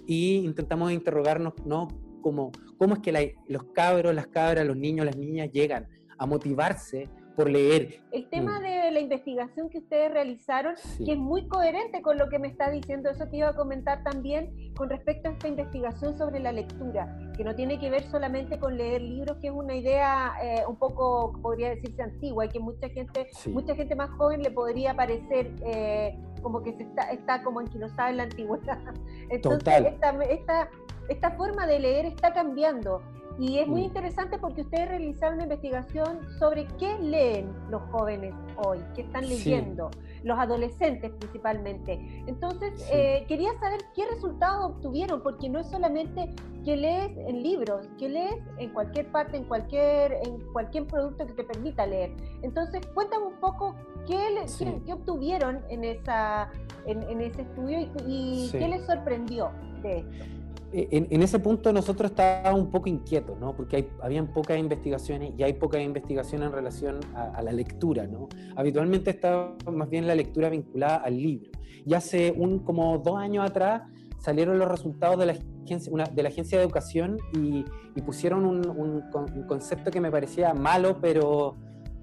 y 0.07 0.37
intentamos 0.39 0.93
interrogarnos, 0.93 1.55
¿no? 1.65 1.89
Como, 2.21 2.51
¿Cómo 2.77 2.95
es 2.95 3.01
que 3.01 3.37
los 3.49 3.65
cabros, 3.73 4.15
las 4.15 4.27
cabras, 4.27 4.67
los 4.67 4.77
niños, 4.77 5.07
las 5.07 5.17
niñas 5.17 5.51
llegan 5.53 5.89
a 6.19 6.27
motivarse 6.27 7.09
por 7.37 7.51
leer. 7.51 8.01
El 8.13 8.29
tema 8.31 8.59
mm. 8.59 8.63
de 8.63 8.91
la 8.91 9.01
investigación 9.01 9.69
que 9.69 9.79
ustedes 9.79 10.11
realizaron, 10.11 10.75
que 11.05 11.13
es 11.13 11.19
muy 11.19 11.47
coherente 11.49 12.03
con 12.03 12.17
lo 12.17 12.29
que 12.29 12.39
me 12.39 12.49
está 12.49 12.71
diciendo, 12.71 13.11
eso 13.11 13.29
que 13.31 13.39
iba 13.39 13.51
a 13.51 13.55
comentar 13.55 14.03
también 14.03 14.73
con 14.75 14.89
respecto 14.89 15.29
a 15.29 15.33
esta 15.33 15.49
investigación 15.49 16.17
sobre 16.17 16.41
la 16.41 16.53
lectura, 16.53 17.17
que 17.37 17.45
no 17.45 17.55
tiene 17.55 17.79
que 17.79 17.91
ver 17.91 18.05
solamente 18.05 18.59
con 18.59 18.77
leer 18.77 19.03
libros, 19.03 19.37
que 19.41 19.49
es 19.49 19.53
una 19.53 19.77
idea 19.77 20.33
eh, 20.43 20.65
un 20.67 20.77
poco, 20.77 21.39
podría 21.43 21.71
decirse 21.71 22.03
antigua, 22.03 22.47
y 22.47 22.49
que 22.49 22.59
mucha 22.59 22.89
gente, 22.89 23.29
mucha 23.53 23.75
gente 23.75 23.95
más 23.95 24.11
joven 24.11 24.43
le 24.43 24.51
podría 24.51 24.95
parecer 24.95 25.53
eh, 25.65 26.19
como 26.43 26.63
que 26.63 26.73
se 26.73 26.85
está, 26.85 27.11
está 27.11 27.43
como 27.43 27.61
anquilosada 27.61 28.11
en 28.11 28.17
la 28.17 28.23
antigüedad. 28.25 28.79
Entonces, 29.31 29.87
esta, 29.87 30.11
esta, 30.25 30.71
esta 31.09 31.31
forma 31.33 31.67
de 31.67 31.81
leer 31.81 32.07
está 32.07 32.33
cambiando. 32.33 33.03
Y 33.39 33.59
es 33.59 33.69
muy 33.69 33.83
interesante 33.83 34.39
porque 34.39 34.63
ustedes 34.63 34.89
realizaron 34.89 35.35
una 35.35 35.45
investigación 35.45 36.21
sobre 36.39 36.67
qué 36.79 36.99
leen 36.99 37.53
los 37.71 37.83
jóvenes 37.91 38.35
hoy, 38.57 38.79
qué 38.95 39.03
están 39.03 39.29
leyendo, 39.29 39.91
los 40.23 40.39
adolescentes 40.39 41.11
principalmente. 41.19 41.99
Entonces, 42.27 42.73
eh, 42.91 43.27
quería 43.29 43.51
saber 43.61 43.81
qué 43.95 44.07
resultados 44.07 44.77
obtuvieron, 44.77 45.23
porque 45.23 45.51
no 45.51 45.59
es 45.59 45.67
solamente 45.69 46.35
que 46.65 46.77
lees 46.77 47.17
en 47.29 47.43
libros, 47.43 47.87
que 47.99 48.09
lees 48.09 48.43
en 48.59 48.71
cualquier 48.71 49.13
parte, 49.13 49.37
en 49.37 49.45
cualquier, 49.45 50.13
en 50.25 50.41
cualquier 50.53 50.87
producto 50.87 51.27
que 51.27 51.35
te 51.35 51.45
permita 51.45 51.87
leer. 51.87 52.13
Entonces, 52.43 52.85
cuéntame 52.95 53.27
un 53.27 53.41
poco 53.41 53.77
qué, 54.07 54.47
qué, 54.87 54.93
obtuvieron 54.95 55.61
en, 55.69 55.85
esa, 55.85 56.51
en, 56.87 57.21
ese 57.21 57.43
estudio 57.43 57.81
y, 58.07 58.47
y 58.47 58.51
qué 58.51 58.67
les 58.67 58.87
sorprendió 58.87 59.51
de 59.83 59.99
esto. 59.99 60.37
En, 60.79 61.23
ese 61.23 61.39
punto 61.39 61.73
nosotros 61.73 62.11
estábamos 62.11 62.61
un 62.61 62.71
poco 62.71 62.91
inquietos, 62.91 63.39
¿no? 63.41 63.57
Porque 63.57 63.77
hay, 63.77 63.89
habían 64.03 64.27
pocas 64.27 64.59
investigaciones 64.59 65.33
y 65.39 65.43
hay 65.43 65.55
pocas 65.55 65.81
investigaciones 65.81 66.49
en 66.49 66.53
relación 66.53 67.01
a, 67.15 67.41
la 67.41 67.51
lectura, 67.51 68.07
¿no? 68.07 68.29
Habitualmente 68.57 69.09
está 69.09 69.55
más 69.73 69.89
bien 69.89 70.07
la 70.07 70.15
lectura 70.15 70.51
vinculada 70.51 70.97
al 70.97 71.17
libro. 71.17 71.51
Y 71.87 71.95
hace 71.95 72.35
como 72.67 72.99
dos 72.99 73.17
años 73.17 73.49
atrás 73.49 73.85
salieron 74.19 74.59
los 74.59 74.69
resultados 74.69 75.19
de 75.19 75.25
la 75.25 75.33
agencia, 75.33 76.59
de, 76.59 76.63
educación 76.63 77.17
y, 77.33 77.65
pusieron 78.03 78.45
un, 78.45 79.03
concepto 79.49 79.91
que 79.91 80.03
me 80.03 80.11
parecía 80.11 80.53
malo, 80.53 80.99
pero 81.01 81.57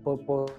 por, 0.04 0.52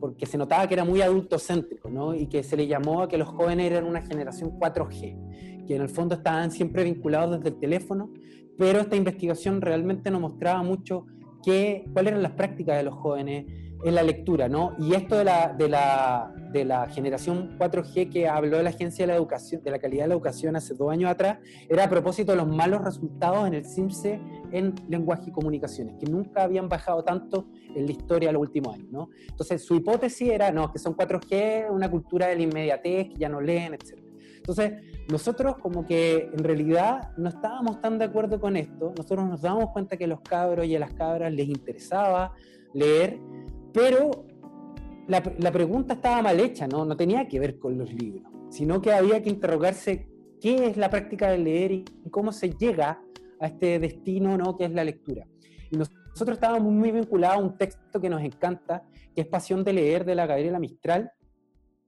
porque 0.00 0.26
se 0.26 0.36
notaba 0.36 0.66
que 0.66 0.74
era 0.74 0.84
muy 0.84 1.02
adultocéntrico, 1.02 1.88
¿no? 1.88 2.16
Y 2.16 2.26
que 2.26 2.42
se 2.42 2.56
le 2.56 2.66
llamó 2.66 3.02
a 3.02 3.08
que 3.08 3.16
los 3.16 3.28
jóvenes 3.28 3.70
eran 3.70 3.84
una 3.84 4.02
generación 4.02 4.58
4G 4.58 5.51
que 5.66 5.76
en 5.76 5.82
el 5.82 5.88
fondo 5.88 6.14
estaban 6.14 6.50
siempre 6.50 6.84
vinculados 6.84 7.38
desde 7.38 7.50
el 7.50 7.60
teléfono, 7.60 8.10
pero 8.58 8.80
esta 8.80 8.96
investigación 8.96 9.60
realmente 9.60 10.10
nos 10.10 10.20
mostraba 10.20 10.62
mucho 10.62 11.06
qué, 11.44 11.84
cuáles 11.92 12.12
eran 12.12 12.22
las 12.22 12.32
prácticas 12.32 12.76
de 12.76 12.84
los 12.84 12.94
jóvenes 12.94 13.46
en 13.84 13.94
la 13.94 14.02
lectura, 14.02 14.48
¿no? 14.48 14.76
Y 14.78 14.94
esto 14.94 15.16
de 15.16 15.24
la, 15.24 15.52
de 15.52 15.68
la, 15.68 16.32
de 16.52 16.64
la 16.64 16.88
generación 16.88 17.58
4G 17.58 18.10
que 18.10 18.28
habló 18.28 18.58
de 18.58 18.62
la 18.62 18.70
Agencia 18.70 19.04
de 19.04 19.08
la 19.08 19.16
Educación, 19.16 19.62
de 19.62 19.70
la 19.70 19.78
calidad 19.78 20.04
de 20.04 20.08
la 20.08 20.14
educación 20.14 20.54
hace 20.54 20.74
dos 20.74 20.92
años 20.92 21.10
atrás, 21.10 21.38
era 21.68 21.84
a 21.84 21.88
propósito 21.88 22.32
de 22.32 22.38
los 22.38 22.46
malos 22.46 22.82
resultados 22.82 23.46
en 23.48 23.54
el 23.54 23.64
CIMSE 23.64 24.20
en 24.52 24.74
lenguaje 24.88 25.30
y 25.30 25.32
comunicaciones, 25.32 25.96
que 25.98 26.06
nunca 26.06 26.44
habían 26.44 26.68
bajado 26.68 27.02
tanto 27.02 27.48
en 27.74 27.86
la 27.86 27.92
historia 27.92 28.28
de 28.28 28.34
los 28.34 28.42
últimos 28.42 28.74
años, 28.74 28.88
¿no? 28.92 29.08
Entonces, 29.28 29.64
su 29.64 29.74
hipótesis 29.74 30.28
era, 30.28 30.52
no, 30.52 30.70
que 30.70 30.78
son 30.78 30.94
4G, 30.94 31.70
una 31.70 31.90
cultura 31.90 32.28
de 32.28 32.36
la 32.36 32.42
inmediatez, 32.42 33.08
que 33.08 33.16
ya 33.16 33.28
no 33.28 33.40
leen, 33.40 33.74
etc. 33.74 34.11
Entonces, 34.36 34.72
nosotros 35.08 35.56
como 35.58 35.86
que 35.86 36.30
en 36.32 36.44
realidad 36.44 37.10
no 37.16 37.28
estábamos 37.28 37.80
tan 37.80 37.98
de 37.98 38.06
acuerdo 38.06 38.40
con 38.40 38.56
esto, 38.56 38.92
nosotros 38.96 39.28
nos 39.28 39.42
dábamos 39.42 39.70
cuenta 39.70 39.96
que 39.96 40.04
a 40.04 40.08
los 40.08 40.20
cabros 40.20 40.66
y 40.66 40.76
a 40.76 40.80
las 40.80 40.92
cabras 40.94 41.32
les 41.32 41.48
interesaba 41.48 42.32
leer, 42.74 43.18
pero 43.72 44.26
la, 45.08 45.52
pregunta 45.52 45.94
estaba 45.94 46.22
mal 46.22 46.40
hecha, 46.40 46.66
¿no? 46.66 46.84
no 46.84 46.96
tenía 46.96 47.28
que 47.28 47.38
ver 47.38 47.58
con 47.58 47.78
los 47.78 47.92
libros, 47.92 48.24
sino 48.50 48.80
que 48.80 48.92
había 48.92 49.22
que 49.22 49.30
interrogarse 49.30 50.08
qué 50.40 50.66
es 50.66 50.76
la 50.76 50.90
práctica 50.90 51.30
de 51.30 51.38
leer 51.38 51.72
y 51.72 51.84
cómo 52.10 52.32
se 52.32 52.50
llega 52.50 53.00
a 53.40 53.46
este 53.46 53.78
destino 53.78 54.36
¿no? 54.36 54.56
que 54.56 54.64
es 54.64 54.72
la 54.72 54.84
lectura. 54.84 55.26
Y 55.70 55.76
nosotros 55.76 56.36
estábamos 56.36 56.72
muy 56.72 56.90
vinculados 56.92 57.36
a 57.38 57.40
un 57.40 57.56
texto 57.56 58.00
que 58.00 58.08
nos 58.08 58.22
encanta, 58.22 58.84
que 59.14 59.22
es 59.22 59.26
Pasión 59.26 59.64
de 59.64 59.72
Leer 59.72 60.04
de 60.04 60.14
la 60.14 60.26
Gabriela 60.26 60.58
Mistral, 60.58 61.12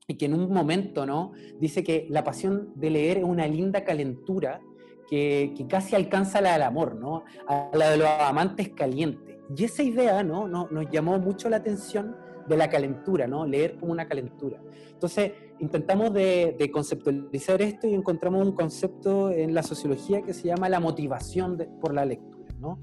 y 0.06 0.14
que 0.16 0.26
en 0.26 0.34
un 0.34 0.52
momento, 0.52 1.06
¿no? 1.06 1.32
Dice 1.58 1.82
que 1.82 2.06
la 2.10 2.24
pasión 2.24 2.72
de 2.74 2.90
leer 2.90 3.18
es 3.18 3.24
una 3.24 3.46
linda 3.46 3.84
calentura 3.84 4.60
que, 5.08 5.54
que 5.56 5.66
casi 5.66 5.96
alcanza 5.96 6.40
la 6.40 6.52
del 6.52 6.62
amor, 6.62 6.96
¿no? 6.96 7.24
A 7.48 7.70
la 7.72 7.90
de 7.90 7.98
los 7.98 8.08
amantes 8.08 8.70
calientes. 8.70 9.36
Y 9.56 9.64
esa 9.64 9.82
idea, 9.82 10.22
¿no? 10.22 10.46
Nos, 10.46 10.70
nos 10.70 10.90
llamó 10.90 11.18
mucho 11.18 11.48
la 11.48 11.56
atención 11.56 12.16
de 12.46 12.56
la 12.56 12.68
calentura, 12.68 13.26
¿no? 13.26 13.46
Leer 13.46 13.78
como 13.78 13.92
una 13.92 14.06
calentura. 14.06 14.60
Entonces, 14.92 15.32
intentamos 15.58 16.12
de, 16.12 16.54
de, 16.58 16.70
conceptualizar 16.70 17.62
esto 17.62 17.86
y 17.86 17.94
encontramos 17.94 18.46
un 18.46 18.52
concepto 18.52 19.30
en 19.30 19.54
la 19.54 19.62
sociología 19.62 20.20
que 20.20 20.34
se 20.34 20.48
llama 20.48 20.68
la 20.68 20.80
motivación 20.80 21.56
por 21.80 21.94
la 21.94 22.04
lectura, 22.04 22.54
¿no? 22.60 22.78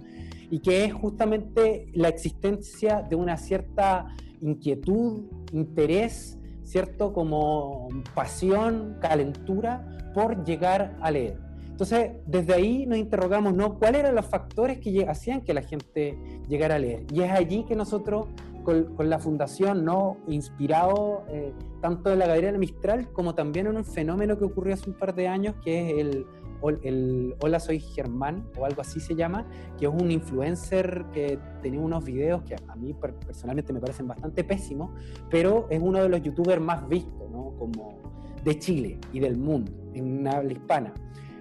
Y 0.49 0.59
que 0.59 0.85
es 0.85 0.93
justamente 0.93 1.87
la 1.93 2.07
existencia 2.07 3.05
de 3.07 3.15
una 3.15 3.37
cierta 3.37 4.07
inquietud, 4.41 5.25
interés, 5.53 6.39
¿cierto? 6.71 7.11
Como 7.11 7.89
pasión, 8.15 8.95
calentura 9.01 9.85
por 10.13 10.45
llegar 10.45 10.97
a 11.01 11.11
leer. 11.11 11.37
Entonces, 11.69 12.11
desde 12.25 12.53
ahí 12.53 12.85
nos 12.85 12.97
interrogamos, 12.97 13.53
¿no? 13.53 13.77
¿Cuáles 13.77 14.01
eran 14.01 14.15
los 14.15 14.25
factores 14.25 14.79
que 14.79 15.05
hacían 15.05 15.41
que 15.41 15.53
la 15.53 15.63
gente 15.63 16.17
llegara 16.47 16.75
a 16.75 16.79
leer? 16.79 17.03
Y 17.11 17.23
es 17.23 17.31
allí 17.31 17.65
que 17.65 17.75
nosotros, 17.75 18.27
con, 18.63 19.09
la 19.09 19.19
fundación, 19.19 19.83
¿no? 19.83 20.15
Inspirado 20.27 21.25
eh, 21.27 21.51
tanto 21.81 22.13
en 22.13 22.19
la 22.19 22.57
Mistral 22.57 23.11
como 23.11 23.35
también 23.35 23.67
en 23.67 23.75
un 23.75 23.83
fenómeno 23.83 24.37
que 24.37 24.45
ocurrió 24.45 24.75
hace 24.75 24.89
un 24.89 24.95
par 24.95 25.13
de 25.13 25.27
años, 25.27 25.55
que 25.63 25.91
es 25.91 25.97
el 25.99 26.25
el 26.69 27.35
Hola 27.41 27.59
Soy 27.59 27.79
Germán 27.79 28.45
o 28.57 28.65
algo 28.65 28.81
así 28.81 28.99
se 28.99 29.15
llama, 29.15 29.45
que 29.77 29.85
es 29.85 29.91
un 29.91 30.11
influencer 30.11 31.05
que 31.13 31.39
tenía 31.61 31.79
unos 31.79 32.03
videos 32.03 32.43
que 32.43 32.55
a 32.55 32.75
mí 32.75 32.93
personalmente 32.93 33.73
me 33.73 33.79
parecen 33.79 34.07
bastante 34.07 34.43
pésimos, 34.43 34.91
pero 35.29 35.67
es 35.69 35.79
uno 35.81 36.01
de 36.01 36.09
los 36.09 36.21
youtubers 36.21 36.61
más 36.61 36.87
vistos, 36.87 37.29
¿no? 37.31 37.53
Como 37.57 37.99
de 38.43 38.57
Chile 38.59 38.99
y 39.13 39.19
del 39.19 39.37
mundo, 39.37 39.71
en 39.93 40.27
habla 40.27 40.53
hispana. 40.53 40.93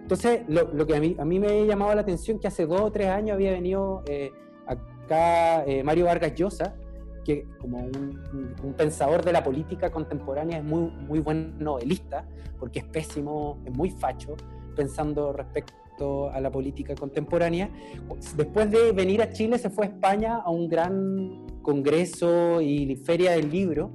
Entonces, 0.03 0.43
lo, 0.49 0.87
que 0.87 0.97
a 0.97 1.01
mí, 1.01 1.17
a 1.19 1.25
mí 1.25 1.39
me 1.39 1.47
ha 1.47 1.65
llamado 1.65 1.95
la 1.95 2.01
atención 2.01 2.39
que 2.39 2.49
hace 2.49 2.67
dos 2.67 2.81
o 2.81 2.91
tres 2.91 3.09
años 3.09 3.35
había 3.35 3.53
venido 3.53 4.03
eh, 4.09 4.33
acá 4.67 5.65
eh, 5.67 5.85
Mario 5.85 6.07
Vargas 6.07 6.35
Llosa, 6.35 6.75
que 7.25 7.47
como 7.61 7.79
un, 7.79 8.21
un, 8.65 8.73
pensador 8.75 9.25
de 9.25 9.33
la 9.33 9.45
política 9.45 9.91
contemporánea 9.91 10.59
es 10.59 10.65
muy, 10.65 10.91
muy 10.91 11.21
buen 11.21 11.59
novelista, 11.59 12.27
porque 12.59 12.81
es 12.81 12.87
pésimo, 12.87 13.59
es 13.65 13.77
muy 13.77 13.91
facho, 13.91 14.37
pensando 14.77 15.33
respecto 15.33 16.31
a 16.33 16.41
la 16.41 16.51
política 16.51 16.95
contemporánea. 16.95 17.71
Después 18.37 18.71
de 18.71 18.93
venir 18.93 19.21
a 19.23 19.31
Chile, 19.31 19.59
se 19.59 19.69
fue 19.71 19.87
a 19.87 19.89
España 19.89 20.37
a 20.37 20.51
un 20.51 20.69
gran 20.69 21.47
congreso 21.63 22.61
y 22.61 22.97
feria 22.97 23.33
del 23.33 23.51
libro, 23.51 23.91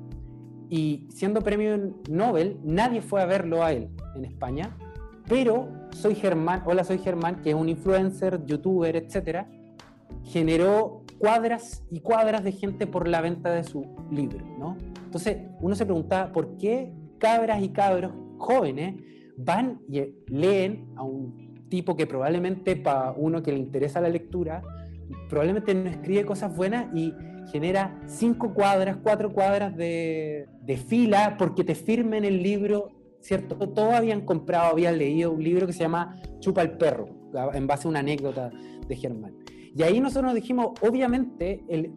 y 0.70 1.08
siendo 1.10 1.41
premio 1.41 1.94
Nobel, 2.10 2.58
nadie 2.63 3.01
fue 3.01 3.22
a 3.22 3.25
verlo 3.25 3.63
a 3.63 3.72
él 3.72 3.89
en 4.15 4.25
España, 4.25 4.75
pero 5.27 5.70
soy 5.91 6.15
Germán, 6.15 6.63
hola, 6.65 6.84
soy 6.84 7.00
Germán, 7.00 7.41
que 7.41 7.50
es 7.50 7.55
un 7.55 7.70
influencer, 7.70 8.46
youtuber, 8.46 8.96
etcétera, 8.96 9.50
generó 10.24 11.03
cuadras 11.20 11.84
y 11.89 12.01
cuadras 12.01 12.44
de 12.44 12.51
gente 12.51 12.88
por 12.88 13.08
la 13.08 13.22
venta 13.22 13.51
de 13.51 13.63
su 13.63 13.86
libro, 14.12 14.46
¿no? 14.60 14.77
Entonces, 15.05 15.38
uno 15.62 15.75
se 15.75 15.86
preguntaba, 15.86 16.32
¿por 16.32 16.58
qué 16.58 16.94
cabras 17.20 17.62
y 17.62 17.70
cabros 17.70 18.12
jóvenes 18.38 18.96
van 19.38 19.82
y 19.89 20.01
leen 20.27 20.88
a 20.96 21.04
un 21.04 21.56
tipo 21.70 21.96
que 21.96 22.08
probablemente 22.08 22.75
para 22.75 23.12
uno 23.12 23.42
que 23.42 23.51
le 23.51 23.60
interesa 23.60 24.01
la 24.01 24.10
lectura, 24.10 24.62
probablemente 25.30 25.74
no 25.74 25.89
escribe 25.89 26.25
cosas 26.25 26.56
buenas 26.56 26.88
y 26.96 27.13
genera 27.51 28.00
cinco 28.08 28.54
cuadras, 28.54 28.98
cuatro 29.04 29.32
cuadras 29.32 29.75
de, 29.75 30.48
fila 30.88 31.36
porque 31.38 31.63
te 31.63 31.75
firmen 31.75 32.25
el 32.25 32.42
libro, 32.42 32.89
¿cierto? 33.22 33.56
Todos 33.70 33.94
habían 33.94 34.22
comprado, 34.22 34.72
habían 34.72 34.98
leído 34.98 35.32
un 35.32 35.44
libro 35.44 35.68
que 35.68 35.74
se 35.74 35.80
llama 35.80 36.22
Chupa 36.39 36.62
el 36.62 36.72
perro, 36.72 37.08
en 37.54 37.68
base 37.68 37.88
a 37.88 37.89
una 37.89 38.00
anécdota 38.00 38.51
de 38.88 38.96
Germán. 38.96 39.36
Y 39.75 39.84
ahí 39.84 40.00
nosotros 40.00 40.25
nos 40.25 40.36
dijimos, 40.36 40.72
obviamente 40.82 41.63
el, 41.68 41.94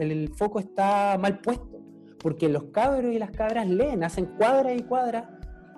el 0.00 0.28
foco 0.34 0.58
está 0.58 1.16
mal 1.18 1.40
puesto, 1.40 1.80
porque 2.18 2.48
los 2.48 2.64
cabros 2.64 3.12
y 3.12 3.18
las 3.18 3.30
cabras 3.30 3.68
leen, 3.68 4.04
hacen 4.04 4.26
cuadras 4.36 4.78
y 4.78 4.82
cuadras 4.82 5.24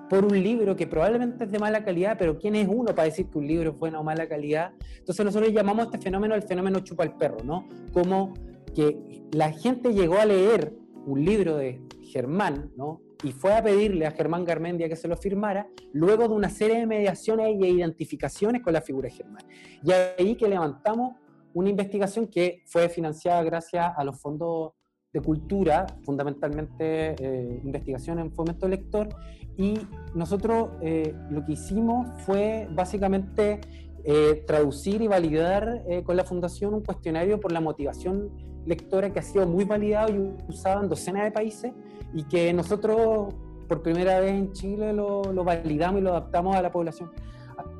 por 0.08 0.24
un 0.24 0.42
libro 0.42 0.76
que 0.76 0.86
probablemente 0.86 1.44
es 1.44 1.50
de 1.50 1.58
mala 1.58 1.84
calidad, 1.84 2.16
pero 2.18 2.38
¿quién 2.38 2.54
es 2.54 2.68
uno 2.68 2.94
para 2.94 3.04
decir 3.04 3.28
que 3.28 3.38
un 3.38 3.46
libro 3.46 3.70
es 3.70 3.78
buena 3.78 4.00
o 4.00 4.04
mala 4.04 4.28
calidad? 4.28 4.72
Entonces 4.98 5.24
nosotros 5.24 5.52
llamamos 5.52 5.82
a 5.82 5.84
este 5.86 5.98
fenómeno 5.98 6.34
el 6.34 6.42
fenómeno 6.42 6.80
chupa 6.80 7.04
el 7.04 7.12
perro, 7.12 7.38
¿no? 7.44 7.68
Como 7.92 8.34
que 8.74 9.24
la 9.32 9.52
gente 9.52 9.94
llegó 9.94 10.18
a 10.18 10.26
leer 10.26 10.74
un 11.06 11.24
libro 11.24 11.56
de 11.56 11.80
Germán, 12.02 12.70
¿no? 12.76 13.00
Y 13.22 13.32
fue 13.32 13.54
a 13.54 13.62
pedirle 13.62 14.06
a 14.06 14.10
Germán 14.10 14.44
Garmendia 14.44 14.88
que 14.88 14.96
se 14.96 15.08
lo 15.08 15.16
firmara, 15.16 15.66
luego 15.92 16.28
de 16.28 16.34
una 16.34 16.50
serie 16.50 16.78
de 16.78 16.86
mediaciones 16.86 17.46
e 17.46 17.68
identificaciones 17.68 18.62
con 18.62 18.72
la 18.72 18.82
figura 18.82 19.08
de 19.08 19.14
Germán. 19.14 19.44
Y 19.82 19.92
ahí 19.92 20.36
que 20.36 20.48
levantamos 20.48 21.16
una 21.54 21.70
investigación 21.70 22.26
que 22.26 22.62
fue 22.66 22.88
financiada 22.88 23.42
gracias 23.42 23.92
a 23.96 24.04
los 24.04 24.20
fondos 24.20 24.72
de 25.14 25.20
cultura, 25.20 25.86
fundamentalmente 26.02 27.14
eh, 27.18 27.60
investigación 27.64 28.18
en 28.18 28.32
fomento 28.32 28.66
lector, 28.68 29.08
y 29.56 29.78
nosotros 30.12 30.70
eh, 30.82 31.14
lo 31.30 31.46
que 31.46 31.52
hicimos 31.52 32.08
fue 32.26 32.68
básicamente 32.72 33.60
eh, 34.02 34.42
traducir 34.46 35.00
y 35.00 35.06
validar 35.06 35.84
con 36.04 36.16
la 36.16 36.24
fundación 36.24 36.74
un 36.74 36.82
cuestionario 36.82 37.40
por 37.40 37.52
la 37.52 37.60
motivación 37.60 38.30
lectora 38.66 39.12
que 39.12 39.20
ha 39.20 39.22
sido 39.22 39.46
muy 39.46 39.64
validado 39.64 40.12
y 40.12 40.50
usado 40.50 40.82
en 40.82 40.88
docenas 40.88 41.24
de 41.24 41.30
países 41.30 41.72
y 42.12 42.24
que 42.24 42.52
nosotros 42.52 43.32
por 43.68 43.82
primera 43.82 44.18
vez 44.18 44.32
en 44.32 44.52
Chile 44.52 44.92
lo, 44.92 45.32
lo 45.32 45.44
validamos 45.44 46.00
y 46.00 46.04
lo 46.04 46.10
adaptamos 46.10 46.56
a 46.56 46.60
la 46.60 46.72
población 46.72 47.10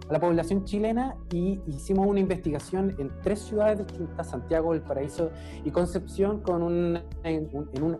a 0.08 0.12
la 0.12 0.20
población 0.20 0.64
chilena 0.64 1.16
y 1.32 1.61
hicimos 1.66 2.06
una 2.06 2.20
investigación 2.20 2.94
en 2.99 3.11
tres 3.23 3.40
ciudades 3.40 3.87
distintas, 3.87 4.30
Santiago, 4.30 4.75
El 4.75 4.82
Paraíso 4.82 5.30
y 5.64 5.70
Concepción, 5.70 6.40
con, 6.40 6.62
un, 6.62 7.00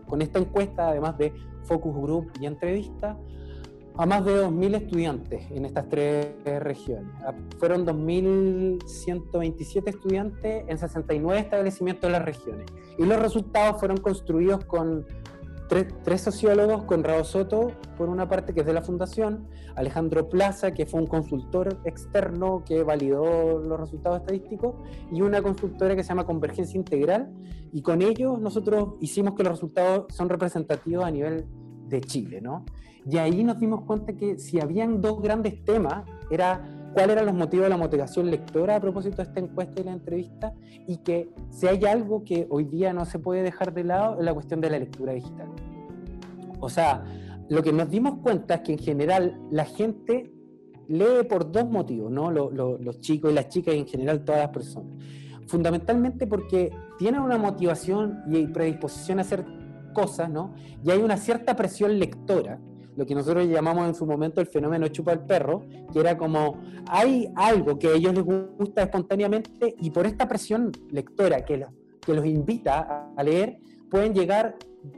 con 0.07 0.21
esta 0.21 0.39
encuesta, 0.39 0.89
además 0.89 1.17
de 1.17 1.33
focus 1.63 1.95
group 1.95 2.31
y 2.39 2.45
entrevista, 2.45 3.17
a 3.97 4.05
más 4.05 4.25
de 4.25 4.45
2.000 4.45 4.75
estudiantes 4.75 5.49
en 5.51 5.63
estas 5.65 5.87
tres 5.87 6.33
regiones. 6.59 7.09
Fueron 7.57 7.85
2.127 7.85 9.87
estudiantes 9.87 10.65
en 10.67 10.77
69 10.77 11.39
establecimientos 11.39 12.09
de 12.09 12.11
las 12.11 12.25
regiones. 12.25 12.65
Y 12.97 13.05
los 13.05 13.21
resultados 13.21 13.79
fueron 13.79 13.95
construidos 13.97 14.65
con 14.65 15.05
tres, 15.67 16.21
sociólogos, 16.21 16.83
Conrado 16.83 17.23
Soto, 17.23 17.71
por 17.97 18.09
una 18.09 18.27
parte 18.27 18.53
que 18.53 18.61
es 18.61 18.65
de 18.65 18.73
la 18.73 18.81
Fundación, 18.81 19.47
Alejandro 19.75 20.29
Plaza, 20.29 20.73
que 20.73 20.85
fue 20.85 21.01
un 21.01 21.07
consultor 21.07 21.79
externo 21.85 22.63
que 22.65 22.83
validó 22.83 23.59
los 23.59 23.79
resultados 23.79 24.21
estadísticos, 24.21 24.75
y 25.11 25.21
una 25.21 25.41
consultora 25.41 25.95
que 25.95 26.03
se 26.03 26.09
llama 26.09 26.25
Convergencia 26.25 26.77
Integral, 26.77 27.31
y 27.71 27.81
con 27.81 28.01
ellos 28.01 28.39
nosotros 28.39 28.95
hicimos 29.01 29.35
que 29.35 29.43
los 29.43 29.53
resultados 29.53 30.05
son 30.09 30.29
representativos 30.29 31.03
a 31.03 31.11
nivel 31.11 31.45
de 31.87 32.01
Chile, 32.01 32.41
¿no? 32.41 32.65
Y 33.07 33.17
ahí 33.17 33.43
nos 33.43 33.59
dimos 33.59 33.81
cuenta 33.81 34.13
que 34.13 34.39
si 34.39 34.59
habían 34.59 35.01
dos 35.01 35.21
grandes 35.21 35.63
temas, 35.63 36.05
era 36.31 36.74
cuáles 36.95 37.17
eran 37.17 37.25
los 37.25 37.35
motivos 37.35 37.65
de 37.65 37.69
la 37.69 37.77
motivación 37.77 38.31
lectora 38.31 38.77
a 38.77 38.79
propósito 38.79 39.17
de 39.17 39.23
esta 39.23 39.39
encuesta 39.41 39.81
y 39.81 39.83
la 39.83 39.91
entrevista, 39.91 40.53
y 40.87 40.97
que 40.97 41.29
si 41.49 41.67
hay 41.67 41.83
algo 41.83 42.23
que 42.23 42.47
hoy 42.49 42.63
día 42.63 42.93
no 42.93 43.03
se 43.03 43.19
puede 43.19 43.43
dejar 43.43 43.73
de 43.73 43.83
lado 43.83 44.17
es 44.17 44.23
la 44.23 44.33
cuestión 44.33 44.61
de 44.61 44.69
la 44.69 44.79
lectura 44.79 45.11
digital. 45.11 45.49
O 46.61 46.69
sea, 46.69 47.03
lo 47.49 47.61
que 47.61 47.73
nos 47.73 47.89
dimos 47.89 48.19
cuenta 48.23 48.55
es 48.55 48.61
que 48.61 48.71
en 48.71 48.79
general 48.79 49.37
la 49.51 49.65
gente 49.65 50.31
lee 50.87 51.27
por 51.27 51.51
dos 51.51 51.69
motivos, 51.69 52.09
¿no? 52.09 52.31
Los, 52.31 53.01
chicos 53.01 53.29
y 53.29 53.35
las 53.35 53.49
chicas 53.49 53.75
y 53.75 53.79
en 53.79 53.87
general 53.87 54.23
todas 54.23 54.39
las 54.39 54.49
personas. 54.51 54.93
Fundamentalmente 55.47 56.27
porque 56.27 56.71
tienen 56.97 57.19
una 57.19 57.37
motivación 57.37 58.23
y 58.31 58.47
predisposición 58.47 59.19
a 59.19 59.23
hacer 59.23 59.45
cosas, 59.93 60.29
¿no? 60.29 60.53
Y 60.81 60.91
hay 60.91 60.99
una 60.99 61.17
cierta 61.17 61.57
presión 61.57 61.99
lectora 61.99 62.57
lo 62.95 63.05
que 63.05 63.15
nosotros 63.15 63.47
llamamos 63.47 63.87
en 63.87 63.95
su 63.95 64.05
momento 64.05 64.41
el 64.41 64.47
fenómeno 64.47 64.87
chupa 64.87 65.11
el 65.11 65.19
perro, 65.19 65.63
que 65.91 65.99
era 65.99 66.17
como 66.17 66.61
hay 66.87 67.31
algo 67.35 67.77
que 67.77 67.87
a 67.87 67.91
ellos 67.91 68.13
les 68.13 68.23
gusta 68.23 68.83
espontáneamente 68.83 69.75
y 69.79 69.89
por 69.89 70.05
esta 70.05 70.27
presión 70.27 70.71
lectora 70.91 71.43
que 71.43 71.57
los, 71.57 71.69
que 72.01 72.13
los 72.13 72.25
invita 72.25 73.11
a 73.15 73.23
leer, 73.23 73.57
pueden 73.89 74.13
llegar 74.13 74.55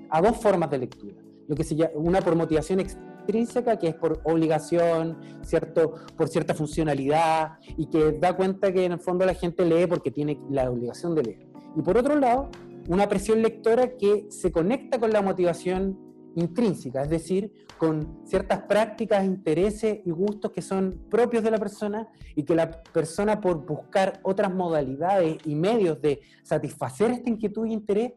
a 0.09 0.21
dos 0.21 0.37
formas 0.37 0.69
de 0.69 0.77
lectura. 0.79 1.15
Lo 1.47 1.55
que 1.55 1.63
se 1.63 1.75
llama, 1.75 1.91
una 1.95 2.21
por 2.21 2.35
motivación 2.35 2.79
extrínseca, 2.79 3.77
que 3.77 3.87
es 3.87 3.95
por 3.95 4.21
obligación, 4.25 5.17
¿cierto? 5.43 5.93
por 6.15 6.27
cierta 6.27 6.53
funcionalidad, 6.53 7.53
y 7.77 7.87
que 7.87 8.13
da 8.13 8.35
cuenta 8.35 8.71
que 8.71 8.85
en 8.85 8.93
el 8.93 8.99
fondo 8.99 9.25
la 9.25 9.33
gente 9.33 9.65
lee 9.65 9.87
porque 9.87 10.11
tiene 10.11 10.39
la 10.49 10.69
obligación 10.69 11.15
de 11.15 11.23
leer. 11.23 11.47
Y 11.75 11.81
por 11.81 11.97
otro 11.97 12.15
lado, 12.15 12.49
una 12.89 13.07
presión 13.07 13.41
lectora 13.41 13.97
que 13.97 14.27
se 14.29 14.51
conecta 14.51 14.99
con 14.99 15.11
la 15.11 15.21
motivación 15.21 16.06
intrínseca, 16.37 17.01
es 17.01 17.09
decir, 17.09 17.51
con 17.77 18.21
ciertas 18.25 18.61
prácticas, 18.61 19.25
intereses 19.25 19.99
y 20.05 20.11
gustos 20.11 20.51
que 20.51 20.61
son 20.61 21.05
propios 21.09 21.43
de 21.43 21.51
la 21.51 21.57
persona 21.57 22.07
y 22.35 22.43
que 22.43 22.55
la 22.55 22.83
persona 22.83 23.41
por 23.41 23.65
buscar 23.65 24.19
otras 24.23 24.53
modalidades 24.53 25.37
y 25.45 25.55
medios 25.55 26.01
de 26.01 26.21
satisfacer 26.43 27.11
esta 27.11 27.29
inquietud 27.29 27.65
e 27.65 27.73
interés 27.73 28.13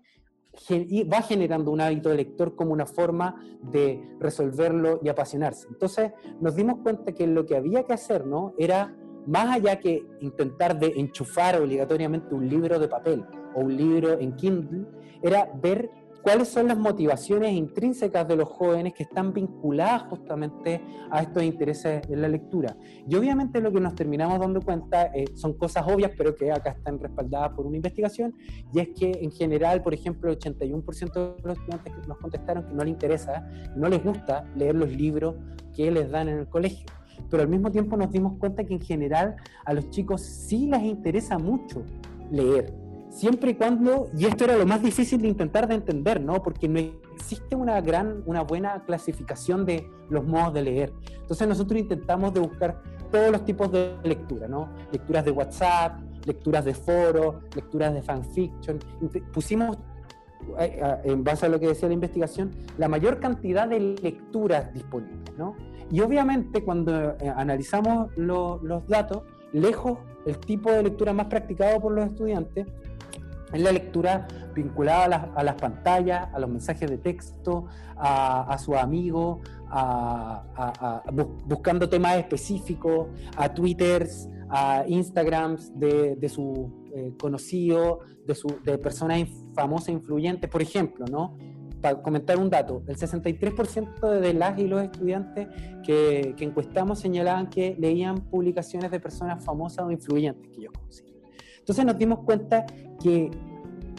va 1.11 1.23
generando 1.23 1.71
un 1.71 1.81
hábito 1.81 2.11
de 2.11 2.17
lector 2.17 2.55
como 2.55 2.73
una 2.73 2.87
forma 2.87 3.37
de 3.63 4.17
resolverlo 4.19 5.01
y 5.03 5.09
apasionarse. 5.09 5.69
Entonces 5.69 6.13
nos 6.41 6.55
dimos 6.57 6.79
cuenta 6.83 7.13
que 7.13 7.27
lo 7.27 7.47
que 7.47 7.57
había 7.57 7.85
que 7.85 7.93
hacer 7.93 8.27
¿no? 8.27 8.55
era 8.59 8.95
más 9.27 9.57
allá 9.57 9.79
que 9.79 10.05
intentar 10.21 10.79
de 10.79 10.89
enchufar 10.97 11.61
obligatoriamente 11.61 12.35
un 12.35 12.49
libro 12.49 12.79
de 12.79 12.89
papel 12.89 13.25
o 13.55 13.61
un 13.61 13.77
libro 13.77 14.19
en 14.19 14.35
Kindle, 14.37 14.87
era 15.23 15.51
ver 15.63 15.91
cuáles 16.23 16.49
son 16.49 16.69
las 16.69 16.79
motivaciones 16.79 17.53
intrínsecas 17.53 18.27
de 18.27 18.37
los 18.37 18.49
jóvenes 18.49 18.95
que 18.95 19.05
están 19.05 19.33
vinculadas 19.33 20.03
justamente 20.03 20.81
a 21.11 21.23
estos 21.23 21.43
intereses 21.43 22.03
en 22.09 22.23
la 22.23 22.29
lectura. 22.29 22.77
Y 23.09 23.15
obviamente 23.17 23.61
lo 23.61 23.73
que 23.73 23.81
nos 23.81 23.95
terminamos 23.95 24.39
dando 24.39 24.61
cuenta 24.61 25.07
eh, 25.07 25.25
son 25.35 25.55
cosas 25.55 25.85
obvias, 25.87 26.13
pero 26.17 26.35
que 26.35 26.53
acá 26.53 26.71
están 26.71 26.99
respaldadas 26.99 27.51
por 27.51 27.67
una 27.67 27.77
investigación, 27.77 28.35
y 28.73 28.81
es 28.81 28.89
que 28.91 29.13
en 29.23 29.31
general, 29.31 29.83
por 29.83 29.95
ejemplo, 29.95 30.31
el 30.31 30.39
81% 30.39 31.37
de 31.37 31.43
los 31.43 31.59
estudiantes 31.59 31.95
que 31.95 32.07
nos 32.07 32.19
contestaron 32.19 32.67
que 32.67 32.75
no 32.75 32.85
les 32.85 32.93
interesa, 32.93 33.49
no 33.77 33.89
les 33.89 34.03
gusta 34.03 34.45
leer 34.57 34.75
los 34.75 34.91
libros 34.91 35.37
que 35.75 35.91
les 35.91 36.11
dan 36.11 36.29
en 36.29 36.39
el 36.39 36.49
colegio. 36.49 36.87
Pero 37.29 37.43
al 37.43 37.49
mismo 37.49 37.71
tiempo 37.71 37.97
nos 37.97 38.11
dimos 38.11 38.39
cuenta 38.39 38.65
que 38.65 38.75
en 38.75 38.81
general 38.81 39.37
a 39.65 39.73
los 39.73 39.91
chicos 39.91 40.23
sí 40.23 40.67
les 40.67 40.83
interesa 40.83 41.39
mucho 41.39 41.85
leer 42.31 42.73
siempre 43.11 43.51
y 43.51 43.55
cuando, 43.55 44.09
y 44.17 44.27
esto 44.27 44.45
era 44.45 44.57
lo 44.57 44.67
más 44.67 44.83
difícil 44.83 45.21
de 45.21 45.29
intentar 45.29 45.69
de 45.69 45.75
entender, 45.75 46.21
¿no? 46.21 46.43
Porque 46.43 46.69
no 46.69 46.79
existe 47.15 47.57
una 47.57 47.81
gran, 47.81 48.23
una 48.27 48.43
buena 48.43 48.83
clasificación 48.85 49.67
de 49.67 49.87
los 50.09 50.25
modos 50.25 50.55
de 50.55 50.63
leer. 50.63 50.93
Entonces 51.21 51.47
nosotros 51.47 51.81
intentamos 51.81 52.33
de 52.33 52.41
buscar 52.41 52.83
todos 53.11 53.31
los 53.31 53.45
tipos 53.45 53.71
de 53.73 53.97
lectura, 54.05 54.49
¿no? 54.49 54.69
Lecturas 54.93 55.25
de 55.25 55.33
WhatsApp, 55.33 56.01
lecturas 56.25 56.65
de 56.65 56.75
foro, 56.75 57.41
lecturas 57.55 57.93
de 57.93 58.03
fanfiction. 58.03 58.79
Pusimos, 59.33 59.77
eh, 60.59 60.81
eh, 60.83 60.97
en 61.05 61.25
base 61.25 61.47
a 61.47 61.49
lo 61.49 61.59
que 61.59 61.67
decía 61.67 61.89
la 61.89 61.95
investigación, 61.95 62.53
la 62.79 62.89
mayor 62.89 63.19
cantidad 63.19 63.69
de 63.69 63.81
lecturas 63.81 64.73
disponibles, 64.73 65.37
¿no? 65.37 65.57
Y 65.91 66.01
obviamente 66.01 66.63
cuando 66.63 67.17
eh, 67.19 67.33
analizamos 67.35 68.17
los 68.17 68.87
datos, 68.87 69.25
lejos 69.53 69.99
el 70.25 70.39
tipo 70.39 70.71
de 70.71 70.85
lectura 70.85 71.13
más 71.13 71.27
practicado 71.27 71.81
por 71.81 71.93
los 71.93 72.07
estudiantes 72.07 72.67
es 73.53 73.61
la 73.61 73.73
lectura 73.73 74.27
vinculada 74.55 75.33
a 75.35 75.43
las, 75.43 75.55
pantallas, 75.55 76.29
a 76.33 76.39
los 76.39 76.51
mensajes 76.51 76.89
de 76.91 76.99
texto, 76.99 77.67
a, 77.97 78.57
sus 78.59 78.77
amigos, 78.77 79.39
a, 79.69 81.03
buscando 81.45 81.89
temas 81.89 82.17
específicos, 82.17 83.09
a 83.37 83.53
twitters, 83.53 84.29
a 84.49 84.85
instagrams 84.87 85.79
de, 85.79 86.17
de 86.17 86.29
sus 86.29 86.59
eh, 86.95 87.13
conocidos, 87.21 87.99
de, 88.27 88.35
su, 88.35 88.49
de 88.65 88.79
personas 88.79 89.29
famosas, 89.55 89.91
influyentes, 89.91 90.51
por 90.51 90.61
ejemplo, 90.61 91.07
¿no? 91.07 91.37
Para 91.81 92.03
comentar 92.03 92.37
un 92.37 92.51
dato, 92.51 92.83
el 92.89 92.97
63% 92.97 94.21
de 94.21 94.35
las 94.35 94.59
y 94.59 94.67
los 94.67 94.83
estudiantes 94.83 95.49
que, 95.85 96.35
que 96.37 96.45
encuestamos 96.45 96.99
señalaban 96.99 97.49
que 97.49 97.77
leían 97.79 98.17
publicaciones 98.17 98.91
de 98.91 99.01
personas 99.01 99.43
famosas 99.43 99.87
o 99.87 99.91
influyentes 99.91 100.51
que 100.51 100.63
yo 100.63 100.73
conocía. 100.73 101.11
Entonces 101.61 101.85
nos 101.85 101.97
dimos 101.97 102.19
cuenta 102.25 102.67
que 103.03 103.31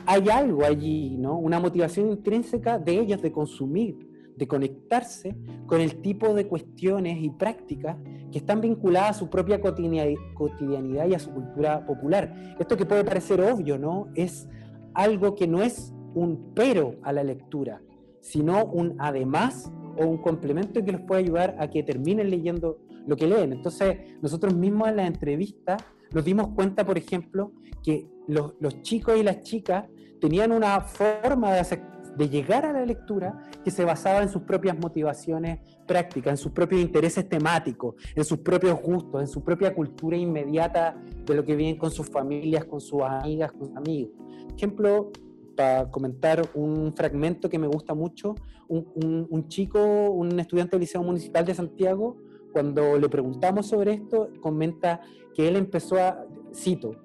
hay 0.06 0.30
algo 0.30 0.66
allí, 0.66 1.18
¿no? 1.18 1.38
Una 1.38 1.60
motivación 1.60 2.10
intrínseca 2.10 2.80
de 2.80 3.00
ellos 3.00 3.22
de 3.22 3.32
consumir, 3.32 4.08
de 4.36 4.48
conectarse 4.48 5.36
con 5.68 5.82
el 5.82 6.02
tipo 6.02 6.34
de 6.34 6.48
cuestiones 6.48 7.22
y 7.22 7.30
prácticas 7.30 7.98
que 8.32 8.40
están 8.40 8.62
vinculadas 8.62 9.12
a 9.12 9.20
su 9.20 9.30
propia 9.30 9.60
cotidianidad 9.62 11.08
y 11.08 11.14
a 11.14 11.20
su 11.20 11.32
cultura 11.32 11.86
popular. 11.86 12.56
Esto 12.60 12.78
que 12.78 12.86
puede 12.86 13.04
parecer 13.04 13.42
obvio, 13.42 13.78
¿no? 13.78 14.08
Es 14.16 14.48
algo 14.94 15.36
que 15.36 15.48
no 15.48 15.62
es 15.62 15.94
un 16.14 16.52
pero 16.56 16.96
a 17.04 17.14
la 17.14 17.24
lectura, 17.24 17.82
sino 18.22 18.66
un 18.66 18.96
además 19.00 19.72
o 19.98 20.06
un 20.06 20.18
complemento 20.18 20.84
que 20.84 20.92
los 20.94 21.02
puede 21.02 21.22
ayudar 21.22 21.56
a 21.60 21.70
que 21.70 21.84
terminen 21.84 22.30
leyendo 22.30 22.80
lo 23.06 23.16
que 23.16 23.28
leen. 23.28 23.52
Entonces, 23.54 23.98
nosotros 24.22 24.56
mismos 24.56 24.90
en 24.90 24.96
la 24.98 25.08
entrevista 25.08 25.78
nos 26.14 26.26
dimos 26.26 26.50
cuenta, 26.50 26.86
por 26.86 26.98
ejemplo, 26.98 27.54
que 27.84 28.08
los, 28.28 28.54
chicos 28.82 29.18
y 29.18 29.24
las 29.24 29.42
chicas 29.42 29.88
tenían 30.20 30.52
una 30.52 30.82
forma 30.82 31.54
de, 31.54 32.30
llegar 32.30 32.66
a 32.66 32.74
la 32.74 32.86
lectura 32.86 33.42
que 33.64 33.72
se 33.72 33.84
basaba 33.84 34.22
en 34.22 34.30
sus 34.30 34.44
propias 34.44 34.78
motivaciones 34.78 35.60
prácticas, 35.88 36.32
en 36.32 36.38
sus 36.38 36.52
propios 36.52 36.82
intereses 36.82 37.28
temáticos, 37.28 37.96
en 38.16 38.24
sus 38.24 38.40
propios 38.40 38.80
gustos, 38.82 39.22
en 39.22 39.28
su 39.28 39.44
propia 39.44 39.74
cultura 39.74 40.18
inmediata 40.18 40.96
de 41.26 41.34
lo 41.34 41.44
que 41.44 41.56
viven 41.56 41.78
con 41.78 41.90
sus 41.90 42.08
familias, 42.10 42.66
con 42.66 42.80
sus 42.80 43.02
amigas, 43.02 43.52
con 43.54 43.68
sus 43.68 43.78
amigos. 43.78 44.12
Ejemplo, 44.56 45.12
para 45.56 45.90
comentar 45.90 46.42
un 46.54 46.94
fragmento 46.96 47.50
que 47.50 47.58
me 47.58 47.68
gusta 47.68 47.94
mucho, 47.94 48.36
un 48.68 49.48
chico, 49.48 50.12
un 50.12 50.40
estudiante 50.40 50.72
del 50.76 50.82
Liceo 50.82 51.04
Municipal 51.04 51.46
de 51.46 51.56
Santiago, 51.56 52.18
cuando 52.52 52.98
le 52.98 53.10
preguntamos 53.10 53.68
sobre 53.68 53.94
esto, 53.94 54.30
comenta 54.42 55.02
que 55.34 55.48
él 55.48 55.56
empezó 55.56 55.98
a, 55.98 56.26
cito, 56.54 56.96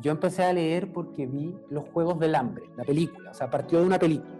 yo 0.00 0.10
empecé 0.10 0.44
a 0.44 0.52
leer 0.52 0.92
porque 0.92 1.26
vi 1.26 1.54
los 1.70 1.84
Juegos 1.90 2.18
del 2.18 2.34
Hambre, 2.34 2.64
la 2.76 2.84
película, 2.84 3.30
o 3.30 3.34
sea, 3.34 3.50
partió 3.50 3.80
de 3.80 3.86
una 3.86 3.98
película. 3.98 4.32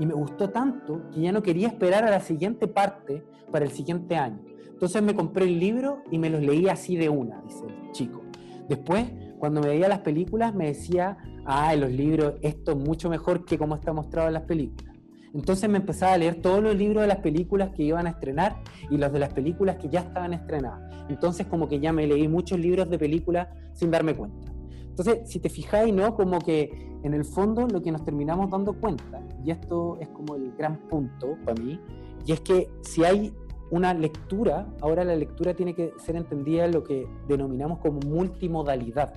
y 0.00 0.06
me 0.06 0.14
gustó 0.14 0.50
tanto 0.50 1.10
que 1.12 1.22
ya 1.22 1.32
no 1.32 1.42
quería 1.42 1.66
esperar 1.66 2.04
a 2.04 2.10
la 2.10 2.20
siguiente 2.20 2.68
parte 2.68 3.24
para 3.50 3.64
el 3.64 3.72
siguiente 3.72 4.16
año. 4.16 4.38
Entonces 4.68 5.02
me 5.02 5.12
compré 5.12 5.44
el 5.44 5.58
libro 5.58 6.02
y 6.10 6.18
me 6.18 6.30
los 6.30 6.40
leí 6.40 6.68
así 6.68 6.96
de 6.96 7.08
una, 7.08 7.42
dice 7.42 7.64
el 7.66 7.90
chico. 7.90 8.22
Después, 8.68 9.10
cuando 9.38 9.60
me 9.60 9.68
veía 9.68 9.88
las 9.88 10.00
películas, 10.00 10.54
me 10.54 10.66
decía, 10.66 11.18
ah, 11.44 11.74
en 11.74 11.80
los 11.80 11.90
libros 11.90 12.34
esto 12.42 12.72
es 12.72 12.78
mucho 12.78 13.10
mejor 13.10 13.44
que 13.44 13.58
como 13.58 13.74
está 13.74 13.92
mostrado 13.92 14.28
en 14.28 14.34
las 14.34 14.44
películas. 14.44 14.87
Entonces 15.34 15.68
me 15.68 15.78
empezaba 15.78 16.12
a 16.14 16.18
leer 16.18 16.36
todos 16.42 16.62
los 16.62 16.74
libros 16.74 17.02
de 17.02 17.08
las 17.08 17.18
películas 17.18 17.70
que 17.70 17.82
iban 17.82 18.06
a 18.06 18.10
estrenar 18.10 18.62
y 18.90 18.96
los 18.96 19.12
de 19.12 19.18
las 19.18 19.32
películas 19.32 19.76
que 19.76 19.88
ya 19.88 20.00
estaban 20.00 20.32
estrenadas. 20.32 20.80
Entonces 21.08 21.46
como 21.46 21.68
que 21.68 21.80
ya 21.80 21.92
me 21.92 22.06
leí 22.06 22.28
muchos 22.28 22.58
libros 22.58 22.88
de 22.88 22.98
películas 22.98 23.48
sin 23.74 23.90
darme 23.90 24.14
cuenta. 24.14 24.52
Entonces, 24.98 25.30
si 25.30 25.38
te 25.38 25.48
fijáis, 25.48 25.94
¿no? 25.94 26.16
Como 26.16 26.40
que 26.40 26.88
en 27.04 27.14
el 27.14 27.24
fondo 27.24 27.68
lo 27.68 27.80
que 27.80 27.92
nos 27.92 28.04
terminamos 28.04 28.50
dando 28.50 28.72
cuenta, 28.72 29.22
y 29.44 29.52
esto 29.52 29.96
es 30.00 30.08
como 30.08 30.34
el 30.34 30.52
gran 30.56 30.76
punto 30.88 31.36
para 31.44 31.62
mí, 31.62 31.78
y 32.26 32.32
es 32.32 32.40
que 32.40 32.68
si 32.80 33.04
hay 33.04 33.32
una 33.70 33.94
lectura, 33.94 34.66
ahora 34.80 35.04
la 35.04 35.14
lectura 35.14 35.54
tiene 35.54 35.74
que 35.74 35.92
ser 35.98 36.16
entendida 36.16 36.64
en 36.64 36.72
lo 36.72 36.82
que 36.82 37.06
denominamos 37.28 37.78
como 37.78 38.00
multimodalidad. 38.00 39.12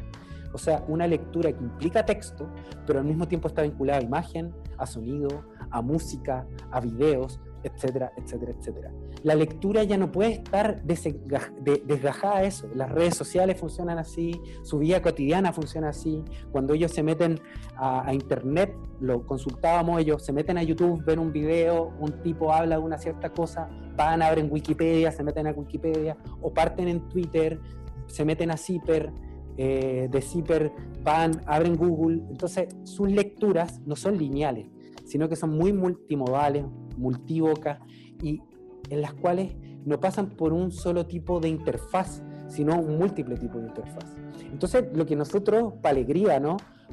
O 0.53 0.59
sea, 0.59 0.83
una 0.87 1.07
lectura 1.07 1.51
que 1.51 1.63
implica 1.63 2.05
texto, 2.05 2.47
pero 2.85 2.99
al 2.99 3.05
mismo 3.05 3.27
tiempo 3.27 3.47
está 3.47 3.63
vinculada 3.63 3.99
a 3.99 4.03
imagen, 4.03 4.53
a 4.77 4.85
sonido, 4.85 5.45
a 5.71 5.81
música, 5.81 6.47
a 6.71 6.79
videos, 6.79 7.39
etcétera, 7.63 8.11
etcétera, 8.17 8.51
etcétera. 8.57 8.91
La 9.23 9.35
lectura 9.35 9.83
ya 9.83 9.97
no 9.97 10.11
puede 10.11 10.31
estar 10.33 10.81
desgajada 10.83 12.37
a 12.37 12.43
eso. 12.43 12.67
Las 12.73 12.91
redes 12.91 13.15
sociales 13.15 13.59
funcionan 13.59 13.99
así, 13.99 14.41
su 14.63 14.79
vida 14.79 15.01
cotidiana 15.01 15.53
funciona 15.53 15.89
así. 15.89 16.23
Cuando 16.51 16.73
ellos 16.73 16.91
se 16.91 17.03
meten 17.03 17.39
a, 17.75 18.13
internet, 18.13 18.73
lo 18.99 19.25
consultábamos 19.25 20.01
ellos, 20.01 20.25
se 20.25 20.33
meten 20.33 20.57
a 20.57 20.63
YouTube, 20.63 21.03
ven 21.05 21.19
un 21.19 21.31
video, 21.31 21.93
un 21.99 22.23
tipo 22.23 22.51
habla 22.51 22.77
de 22.77 22.81
una 22.81 22.97
cierta 22.97 23.29
cosa, 23.29 23.69
van, 23.95 24.21
abren 24.21 24.51
Wikipedia, 24.51 25.11
se 25.11 25.23
meten 25.23 25.47
a 25.47 25.51
Wikipedia, 25.51 26.17
o 26.41 26.51
parten 26.51 26.87
en 26.87 27.07
Twitter, 27.09 27.59
se 28.07 28.25
meten 28.25 28.49
a 28.49 28.57
Zipper, 28.57 29.11
eh, 29.57 30.07
de 30.09 30.21
Zipper 30.21 30.71
van, 31.03 31.41
abren 31.45 31.75
Google. 31.75 32.23
Entonces, 32.29 32.75
sus 32.83 33.11
lecturas 33.11 33.79
no 33.85 33.95
son 33.95 34.17
lineales, 34.17 34.67
sino 35.11 35.27
que 35.27 35.35
son 35.35 35.57
muy 35.57 35.73
multimodales, 35.73 36.63
multívocas 36.95 37.79
y 38.23 38.41
en 38.89 39.01
las 39.01 39.13
cuales 39.13 39.53
no 39.83 39.99
pasan 39.99 40.29
por 40.29 40.53
un 40.53 40.71
solo 40.71 41.05
tipo 41.05 41.41
de 41.41 41.49
interfaz, 41.49 42.23
sino 42.47 42.79
un 42.79 42.97
múltiple 42.97 43.35
tipo 43.35 43.59
de 43.59 43.67
interfaz. 43.67 44.15
Entonces, 44.53 44.85
lo 44.93 45.05
que 45.05 45.17
nosotros, 45.17 45.73
para 45.81 45.97
alegría, 45.97 46.41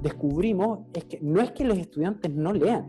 descubrimos 0.02 0.80
es 0.94 1.04
que 1.04 1.20
no 1.20 1.40
es 1.40 1.52
que 1.52 1.64
los 1.64 1.78
estudiantes 1.78 2.34
no 2.34 2.52
lean, 2.52 2.86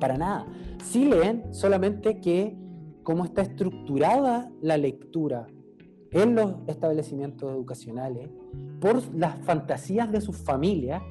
para 0.00 0.16
nada. 0.16 0.46
Sí 0.82 1.04
leen, 1.04 1.52
solamente 1.52 2.18
que 2.18 2.56
cómo 3.02 3.22
está 3.22 3.42
estructurada 3.42 4.50
la 4.62 4.78
lectura 4.78 5.46
en 6.10 6.36
los 6.36 6.54
establecimientos 6.68 7.52
educacionales 7.52 8.30
por 8.80 9.14
las 9.14 9.38
fantasías 9.40 10.10
de 10.10 10.22
sus 10.22 10.38
familias, 10.38 11.02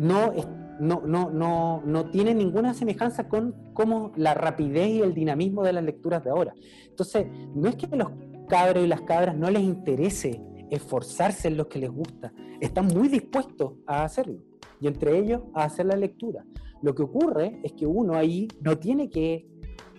no, 0.00 0.32
no, 0.80 1.02
no, 1.06 1.30
no, 1.30 1.82
no 1.84 2.10
tiene 2.10 2.34
ninguna 2.34 2.74
semejanza 2.74 3.28
con 3.28 3.54
cómo 3.74 4.12
la 4.16 4.34
rapidez 4.34 4.88
y 4.88 5.00
el 5.00 5.14
dinamismo 5.14 5.62
de 5.62 5.72
las 5.72 5.84
lecturas 5.84 6.24
de 6.24 6.30
ahora. 6.30 6.54
Entonces, 6.88 7.26
no 7.54 7.68
es 7.68 7.76
que 7.76 7.88
los 7.96 8.10
cabros 8.48 8.84
y 8.84 8.88
las 8.88 9.02
cabras 9.02 9.36
no 9.36 9.50
les 9.50 9.62
interese 9.62 10.42
esforzarse 10.70 11.48
en 11.48 11.56
lo 11.56 11.68
que 11.68 11.78
les 11.78 11.90
gusta, 11.90 12.32
están 12.60 12.86
muy 12.86 13.08
dispuestos 13.08 13.74
a 13.86 14.04
hacerlo, 14.04 14.42
y 14.80 14.86
entre 14.86 15.18
ellos 15.18 15.42
a 15.54 15.64
hacer 15.64 15.86
la 15.86 15.96
lectura. 15.96 16.44
Lo 16.82 16.94
que 16.94 17.02
ocurre 17.02 17.60
es 17.64 17.72
que 17.72 17.86
uno 17.86 18.14
ahí 18.14 18.48
no 18.60 18.78
tiene 18.78 19.10
que, 19.10 19.48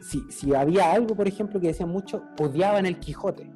si, 0.01 0.21
si 0.29 0.53
había 0.53 0.91
algo, 0.91 1.15
por 1.15 1.27
ejemplo, 1.27 1.59
que 1.59 1.67
decían 1.67 1.89
mucho, 1.89 2.23
odiaban 2.39 2.85
el 2.85 2.99
Quijote, 2.99 3.51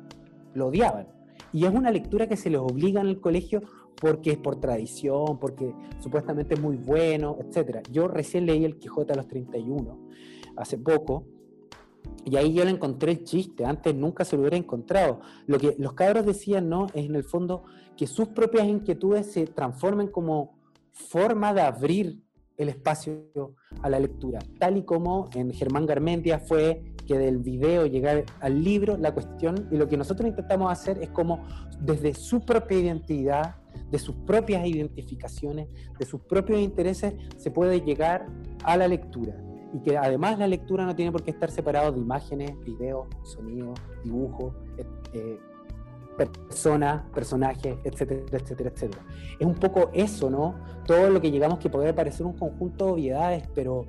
lo 0.54 0.68
odiaban. 0.68 1.08
Y 1.52 1.66
es 1.66 1.72
una 1.72 1.92
lectura 1.92 2.28
que 2.28 2.36
se 2.36 2.50
les 2.50 2.60
obliga 2.60 3.00
en 3.02 3.08
el 3.08 3.22
colegio 3.22 3.62
porque 4.00 4.32
es 4.32 4.38
por 4.38 4.60
tradición, 4.60 5.40
porque 5.40 5.74
supuestamente 6.00 6.56
es 6.56 6.62
muy 6.62 6.78
bueno, 6.78 7.38
etc. 7.40 7.80
Yo 7.92 8.08
recién 8.08 8.46
leí 8.46 8.66
El 8.66 8.78
Quijote 8.78 9.14
a 9.14 9.16
los 9.16 9.28
31, 9.28 10.00
hace 10.56 10.78
poco, 10.78 11.26
y 12.26 12.36
ahí 12.36 12.54
yo 12.54 12.64
le 12.66 12.72
encontré 12.72 13.12
el 13.12 13.24
chiste, 13.24 13.66
antes 13.66 13.96
nunca 13.96 14.26
se 14.26 14.36
lo 14.36 14.42
hubiera 14.42 14.58
encontrado. 14.58 15.22
Lo 15.46 15.58
que 15.58 15.76
los 15.78 15.94
cabros 15.94 16.26
decían, 16.26 16.70
¿no? 16.70 16.88
Es 16.94 17.06
en 17.06 17.16
el 17.16 17.24
fondo 17.24 17.64
que 17.96 18.08
sus 18.08 18.30
propias 18.30 18.68
inquietudes 18.68 19.32
se 19.32 19.48
transformen 19.48 20.08
como 20.08 20.58
forma 20.92 21.54
de 21.54 21.62
abrir 21.62 22.22
el 22.58 22.70
espacio 22.70 23.56
a 23.82 23.90
la 23.90 24.00
lectura, 24.00 24.40
tal 24.60 24.78
y 24.78 24.84
como 24.84 25.30
en 25.34 25.52
Germán 25.52 25.88
Garmendia 25.88 26.40
fue 26.40 26.84
que 27.08 27.18
del 27.18 27.40
video 27.40 27.88
llegar 27.88 28.24
al 28.40 28.64
libro, 28.64 28.96
la 28.96 29.14
cuestión, 29.14 29.68
y 29.72 29.78
lo 29.78 29.88
que 29.88 29.98
nosotros 29.98 30.30
intentamos 30.30 30.72
hacer 30.72 31.02
es 31.02 31.10
como 31.10 31.46
desde 31.82 32.14
su 32.14 32.42
propia 32.42 32.80
identidad, 32.80 33.56
de 33.94 34.00
sus 34.00 34.16
propias 34.16 34.66
identificaciones, 34.66 35.68
de 36.00 36.06
sus 36.08 36.20
propios 36.22 36.60
intereses, 36.60 37.14
se 37.38 37.52
puede 37.52 37.82
llegar 37.82 38.26
a 38.64 38.76
la 38.76 38.88
lectura. 38.88 39.36
Y 39.72 39.82
que 39.82 39.96
además 39.96 40.40
la 40.40 40.48
lectura 40.48 40.84
no 40.84 40.96
tiene 40.96 41.12
por 41.12 41.22
qué 41.22 41.30
estar 41.30 41.52
separado 41.52 41.92
de 41.92 42.00
imágenes, 42.00 42.60
videos, 42.66 43.06
sonidos, 43.22 43.80
dibujos, 44.04 44.56
eh, 44.80 44.86
eh, 45.14 45.40
personas, 46.18 47.04
personajes, 47.14 47.78
etcétera, 47.84 48.22
etcétera, 48.32 48.72
etcétera. 48.72 49.04
Es 49.40 49.46
un 49.46 49.54
poco 49.54 49.92
eso, 49.94 50.28
¿no? 50.28 50.56
Todo 50.88 51.12
lo 51.12 51.22
que 51.22 51.30
llegamos 51.30 51.60
que 51.60 51.70
puede 51.70 51.94
parecer 51.94 52.26
un 52.26 52.34
conjunto 52.34 52.88
de 52.88 52.92
obviedades, 52.94 53.44
pero, 53.54 53.86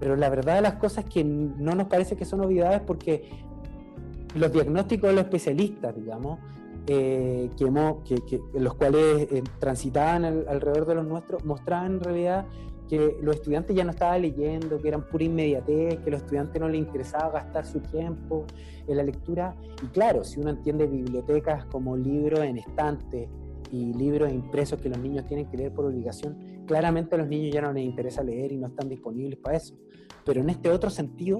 pero 0.00 0.16
la 0.16 0.28
verdad 0.28 0.56
de 0.56 0.62
las 0.62 0.74
cosas 0.74 1.04
es 1.04 1.10
que 1.10 1.22
no 1.22 1.76
nos 1.76 1.86
parece 1.86 2.16
que 2.16 2.24
son 2.24 2.40
obviedades 2.40 2.80
porque 2.80 3.30
los 4.34 4.52
diagnósticos 4.52 5.10
de 5.10 5.14
los 5.14 5.24
especialistas, 5.24 5.94
digamos, 5.94 6.40
eh, 6.88 7.50
que, 7.56 8.40
los 8.54 8.74
cuales 8.74 9.30
eh, 9.30 9.42
transitaban 9.58 10.24
alrededor 10.24 10.86
de 10.86 10.94
los 10.94 11.06
nuestros, 11.06 11.44
mostraban 11.44 11.92
en 11.92 12.00
realidad 12.00 12.46
que 12.88 13.18
los 13.20 13.36
estudiantes 13.36 13.76
ya 13.76 13.84
no 13.84 13.90
estaban 13.90 14.22
leyendo, 14.22 14.80
que 14.80 14.88
eran 14.88 15.06
pura 15.06 15.24
inmediatez, 15.24 15.98
que 15.98 16.08
a 16.08 16.10
los 16.10 16.22
estudiantes 16.22 16.60
no 16.60 16.68
les 16.68 16.78
interesaba 16.78 17.30
gastar 17.30 17.66
su 17.66 17.80
tiempo 17.80 18.46
en 18.86 18.96
la 18.96 19.02
lectura. 19.02 19.54
Y 19.82 19.88
claro, 19.88 20.24
si 20.24 20.40
uno 20.40 20.50
entiende 20.50 20.86
bibliotecas 20.86 21.66
como 21.66 21.96
libros 21.96 22.40
en 22.40 22.56
estantes 22.56 23.28
y 23.70 23.92
libros 23.92 24.32
impresos 24.32 24.80
que 24.80 24.88
los 24.88 24.98
niños 24.98 25.26
tienen 25.26 25.46
que 25.50 25.58
leer 25.58 25.72
por 25.74 25.84
obligación, 25.84 26.64
claramente 26.66 27.14
a 27.14 27.18
los 27.18 27.28
niños 27.28 27.52
ya 27.52 27.60
no 27.60 27.72
les 27.72 27.84
interesa 27.84 28.22
leer 28.22 28.52
y 28.52 28.56
no 28.56 28.68
están 28.68 28.88
disponibles 28.88 29.38
para 29.38 29.58
eso. 29.58 29.74
Pero 30.24 30.40
en 30.40 30.48
este 30.48 30.70
otro 30.70 30.88
sentido, 30.88 31.36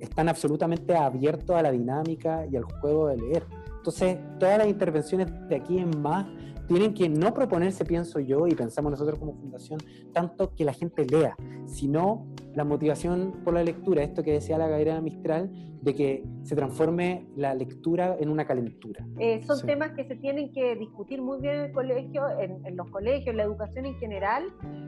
están 0.00 0.28
absolutamente 0.28 0.94
abiertos 0.94 1.56
a 1.56 1.62
la 1.62 1.70
dinámica 1.70 2.46
y 2.46 2.56
al 2.56 2.64
juego 2.64 3.08
de 3.08 3.16
leer. 3.16 3.42
Entonces, 3.86 4.18
todas 4.40 4.58
las 4.58 4.66
intervenciones 4.66 5.28
de 5.48 5.54
aquí 5.54 5.78
en 5.78 6.02
más 6.02 6.26
tienen 6.66 6.92
que 6.92 7.08
no 7.08 7.32
proponerse, 7.32 7.84
pienso 7.84 8.18
yo, 8.18 8.48
y 8.48 8.54
pensamos 8.56 8.90
nosotros 8.90 9.16
como 9.16 9.34
fundación, 9.34 9.78
tanto 10.12 10.52
que 10.56 10.64
la 10.64 10.72
gente 10.72 11.04
lea, 11.04 11.36
sino 11.66 12.26
la 12.56 12.64
motivación 12.64 13.42
por 13.44 13.54
la 13.54 13.62
lectura, 13.62 14.02
esto 14.02 14.24
que 14.24 14.32
decía 14.32 14.58
la 14.58 14.66
Gabriela 14.66 15.00
Mistral, 15.00 15.52
de 15.82 15.94
que 15.94 16.24
se 16.42 16.56
transforme 16.56 17.28
la 17.36 17.54
lectura 17.54 18.16
en 18.18 18.28
una 18.28 18.44
calentura. 18.44 19.06
Eh, 19.20 19.40
son 19.44 19.64
temas 19.64 19.92
que 19.92 20.04
se 20.04 20.16
tienen 20.16 20.50
que 20.50 20.74
discutir 20.74 21.22
muy 21.22 21.40
bien 21.40 21.54
en 21.54 21.60
el 21.66 21.72
colegio, 21.72 22.24
en, 22.40 22.76
los 22.76 22.90
colegios, 22.90 23.28
en 23.28 23.36
la 23.36 23.44
educación 23.44 23.86
en 23.86 23.94
general, 23.98 24.42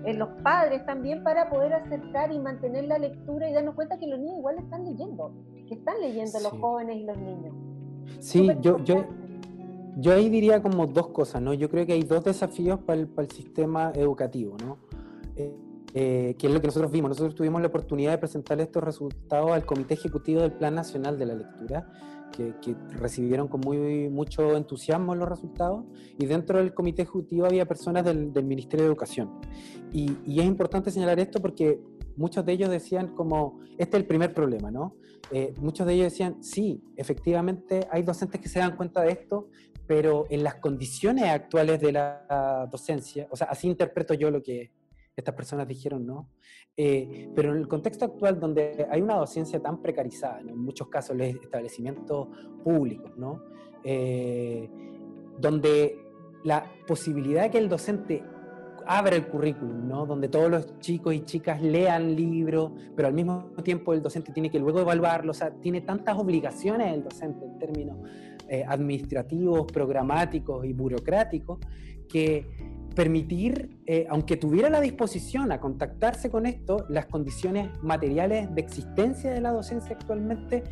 en 0.07 0.19
los 0.19 0.31
padres 0.43 0.85
también, 0.87 1.23
para 1.23 1.51
poder 1.51 1.73
acercar 1.73 2.33
y 2.33 2.41
mantener 2.41 2.87
la 2.87 2.99
lectura 2.99 3.49
y 3.49 3.53
darnos 3.53 3.77
cuenta 3.77 3.97
que 3.97 4.09
los 4.09 4.19
niños 4.19 4.39
igual 4.39 4.59
están 4.59 4.85
leyendo, 4.85 5.33
que 5.69 5.75
están 5.75 6.01
leyendo 6.01 6.41
los 6.41 6.53
jóvenes 6.59 6.97
y 6.97 7.05
los 7.05 7.17
niños. 7.17 7.68
Sí, 8.21 8.49
yo, 8.61 8.83
yo, 8.85 9.05
yo 9.97 10.13
ahí 10.13 10.29
diría 10.29 10.63
como 10.63 10.87
dos 10.87 11.09
cosas, 11.09 11.43
¿no? 11.43 11.55
Yo 11.55 11.69
creo 11.69 11.87
que 11.87 11.93
hay 11.93 12.03
dos 12.03 12.25
desafíos 12.25 12.79
para 12.81 13.01
el, 13.01 13.31
sistema 13.31 13.93
educativo, 13.95 14.57
¿no? 14.65 14.79
Eh, 15.37 15.53
eh, 15.95 16.35
que 16.39 16.47
es 16.47 16.53
lo 16.53 16.61
que 16.61 16.67
nosotros 16.69 16.93
vimos. 16.93 17.09
Nosotros 17.09 17.35
tuvimos 17.35 17.61
la 17.61 17.69
oportunidad 17.69 18.13
de 18.13 18.19
presentar 18.19 18.61
estos 18.61 18.83
resultados 18.85 19.51
al 19.53 19.65
Comité 19.65 19.95
Ejecutivo 19.95 20.41
del 20.41 20.53
Plan 20.53 20.75
Nacional 20.75 21.19
de 21.19 21.27
la 21.27 21.35
Lectura, 21.35 21.91
que, 22.33 22.77
recibieron 22.91 23.49
con 23.49 23.61
muy, 23.61 24.09
mucho 24.09 24.57
entusiasmo 24.57 25.17
los 25.17 25.29
resultados, 25.29 25.85
y 26.19 26.27
dentro 26.27 26.59
del 26.59 26.73
Comité 26.75 27.03
Ejecutivo 27.03 27.47
había 27.47 27.67
personas 27.67 28.05
del, 28.05 28.45
Ministerio 28.45 28.85
de 28.85 28.91
Educación. 28.91 29.41
Y, 29.93 30.17
y, 30.25 30.39
es 30.41 30.47
importante 30.47 30.91
señalar 30.91 31.19
esto 31.19 31.41
porque 31.41 31.81
muchos 32.19 32.45
de 32.45 32.53
ellos 32.53 32.69
decían 32.69 33.15
como, 33.15 33.61
este 33.79 33.97
es 33.97 34.03
el 34.03 34.07
primer 34.07 34.35
problema, 34.35 34.71
¿no? 34.71 34.97
Eh, 35.31 35.55
muchos 35.61 35.87
de 35.87 35.95
ellos 35.95 36.13
decían, 36.13 36.43
sí, 36.43 36.83
efectivamente 36.97 37.87
hay 37.91 38.03
docentes 38.03 38.41
que 38.41 38.49
se 38.49 38.59
dan 38.59 38.77
cuenta 38.77 39.03
de 39.03 39.13
esto, 39.13 39.49
pero 39.87 40.27
en 40.29 40.43
las 40.43 40.57
condiciones 40.57 41.25
actuales 41.25 41.81
de 41.81 41.93
la 41.93 42.69
docencia, 42.71 43.27
o 43.31 43.37
sea, 43.37 43.47
así 43.47 43.69
interpreto 43.69 44.13
yo 44.15 44.31
lo 44.31 44.43
que 44.43 44.71
estas 45.17 45.35
personas 45.35 45.67
dijeron, 45.67 46.07
¿no? 46.07 46.31
Eh, 46.77 47.29
pero 47.35 47.53
en 47.53 47.59
el 47.59 47.67
contexto 47.67 48.05
actual 48.05 48.39
donde 48.39 48.87
hay 48.89 49.01
una 49.01 49.17
docencia 49.17 49.61
tan 49.61 49.83
precarizada, 49.83 50.41
en 50.41 50.59
muchos 50.59 50.89
casos 50.89 51.17
los 51.17 51.27
establecimientos 51.27 52.29
públicos, 52.63 53.17
¿no? 53.17 53.43
Eh, 53.83 54.69
donde 55.39 55.99
la 56.45 56.71
posibilidad 56.87 57.43
de 57.43 57.51
que 57.51 57.59
el 57.59 57.69
docente 57.69 58.23
abre 58.89 59.17
el 59.17 59.27
currículum, 59.27 59.87
¿no? 59.87 60.07
Donde 60.07 60.29
todos 60.29 60.51
los 60.51 60.79
chicos 60.81 61.15
y 61.15 61.21
chicas 61.21 61.61
lean 61.61 62.17
libros, 62.17 62.73
pero 62.97 63.07
al 63.07 63.15
mismo 63.15 63.51
tiempo 63.63 63.93
el 63.93 64.03
docente 64.03 64.33
tiene 64.33 64.51
que 64.51 64.59
luego 64.59 64.81
evaluarlo, 64.81 65.33
o 65.33 65.35
sea, 65.35 65.51
tiene 65.51 65.83
tantas 65.83 66.17
obligaciones 66.17 66.95
el 66.95 67.05
docente 67.05 67.45
en 67.45 67.59
términos 67.59 67.99
eh, 68.49 68.65
administrativos, 68.67 69.71
programáticos 69.71 70.65
y 70.65 70.73
burocráticos, 70.73 71.59
que 72.09 72.47
permitir, 72.95 73.79
eh, 73.87 74.07
aunque 74.09 74.39
tuviera 74.39 74.71
la 74.71 74.81
disposición 74.81 75.53
a 75.53 75.61
contactarse 75.61 76.31
con 76.31 76.47
esto, 76.47 76.87
las 76.89 77.07
condiciones 77.07 77.69
materiales 77.83 78.53
de 78.55 78.61
existencia 78.63 79.31
de 79.31 79.43
la 79.43 79.53
docencia 79.53 79.97
actualmente 80.01 80.65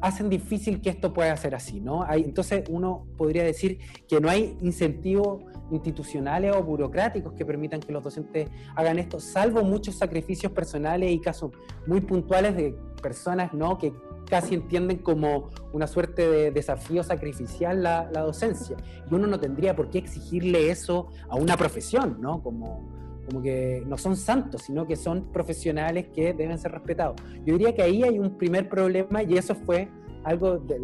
hacen 0.00 0.28
difícil 0.28 0.80
que 0.80 0.90
esto 0.90 1.12
pueda 1.12 1.36
ser 1.36 1.54
así, 1.54 1.80
¿no? 1.80 2.06
Entonces 2.10 2.64
uno 2.68 3.06
podría 3.16 3.44
decir 3.44 3.78
que 4.08 4.20
no 4.20 4.28
hay 4.28 4.56
incentivos 4.60 5.42
institucionales 5.70 6.54
o 6.54 6.62
burocráticos 6.62 7.32
que 7.32 7.44
permitan 7.44 7.80
que 7.80 7.92
los 7.92 8.02
docentes 8.02 8.48
hagan 8.74 8.98
esto, 8.98 9.18
salvo 9.20 9.62
muchos 9.62 9.96
sacrificios 9.96 10.52
personales 10.52 11.10
y 11.10 11.20
casos 11.20 11.52
muy 11.86 12.00
puntuales 12.00 12.56
de 12.56 12.76
personas, 13.02 13.52
¿no? 13.52 13.78
Que 13.78 13.92
casi 14.28 14.54
entienden 14.54 14.98
como 14.98 15.50
una 15.72 15.86
suerte 15.86 16.28
de 16.28 16.50
desafío 16.50 17.02
sacrificial 17.02 17.82
la, 17.82 18.10
la 18.12 18.22
docencia. 18.22 18.76
Y 19.10 19.14
uno 19.14 19.26
no 19.26 19.38
tendría 19.38 19.74
por 19.76 19.88
qué 19.90 19.98
exigirle 19.98 20.70
eso 20.70 21.08
a 21.28 21.36
una 21.36 21.56
profesión, 21.56 22.18
¿no? 22.20 22.42
Como, 22.42 23.05
como 23.26 23.42
que 23.42 23.82
no 23.86 23.98
son 23.98 24.16
santos, 24.16 24.62
sino 24.62 24.86
que 24.86 24.96
son 24.96 25.32
profesionales 25.32 26.06
que 26.14 26.32
deben 26.32 26.58
ser 26.58 26.72
respetados. 26.72 27.16
Yo 27.44 27.54
diría 27.54 27.74
que 27.74 27.82
ahí 27.82 28.02
hay 28.02 28.18
un 28.18 28.36
primer 28.38 28.68
problema 28.68 29.22
y 29.22 29.36
eso 29.36 29.54
fue 29.54 29.88
algo 30.24 30.64
que, 30.66 30.76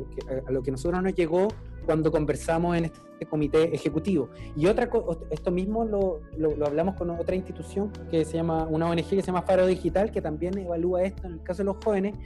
a 0.47 0.51
lo 0.51 0.63
que 0.63 0.71
nosotros 0.71 1.03
nos 1.03 1.15
llegó 1.15 1.49
cuando 1.85 2.11
conversamos 2.13 2.77
en 2.77 2.87
este 2.87 3.27
comité 3.29 3.75
ejecutivo. 3.75 4.31
Y 4.57 4.67
otra 4.67 4.89
esto 5.31 5.51
mismo 5.51 5.85
lo, 5.85 6.21
lo, 6.37 6.57
lo, 6.57 6.67
hablamos 6.67 6.97
con 6.97 7.11
otra 7.11 7.35
institución 7.35 7.91
que 8.11 8.25
se 8.25 8.37
llama, 8.37 8.67
una 8.67 8.89
ONG 8.89 9.09
que 9.09 9.21
se 9.21 9.23
llama 9.23 9.43
Faro 9.43 9.67
Digital, 9.67 10.11
que 10.11 10.21
también 10.21 10.57
evalúa 10.59 11.03
esto 11.03 11.27
en 11.27 11.35
el 11.35 11.43
caso 11.43 11.59
de 11.59 11.67
los 11.67 11.77
jóvenes. 11.85 12.17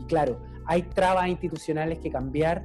Y 0.00 0.04
claro, 0.04 0.40
hay 0.66 0.82
trabas 0.82 1.28
institucionales 1.28 1.98
que 1.98 2.10
cambiar 2.10 2.64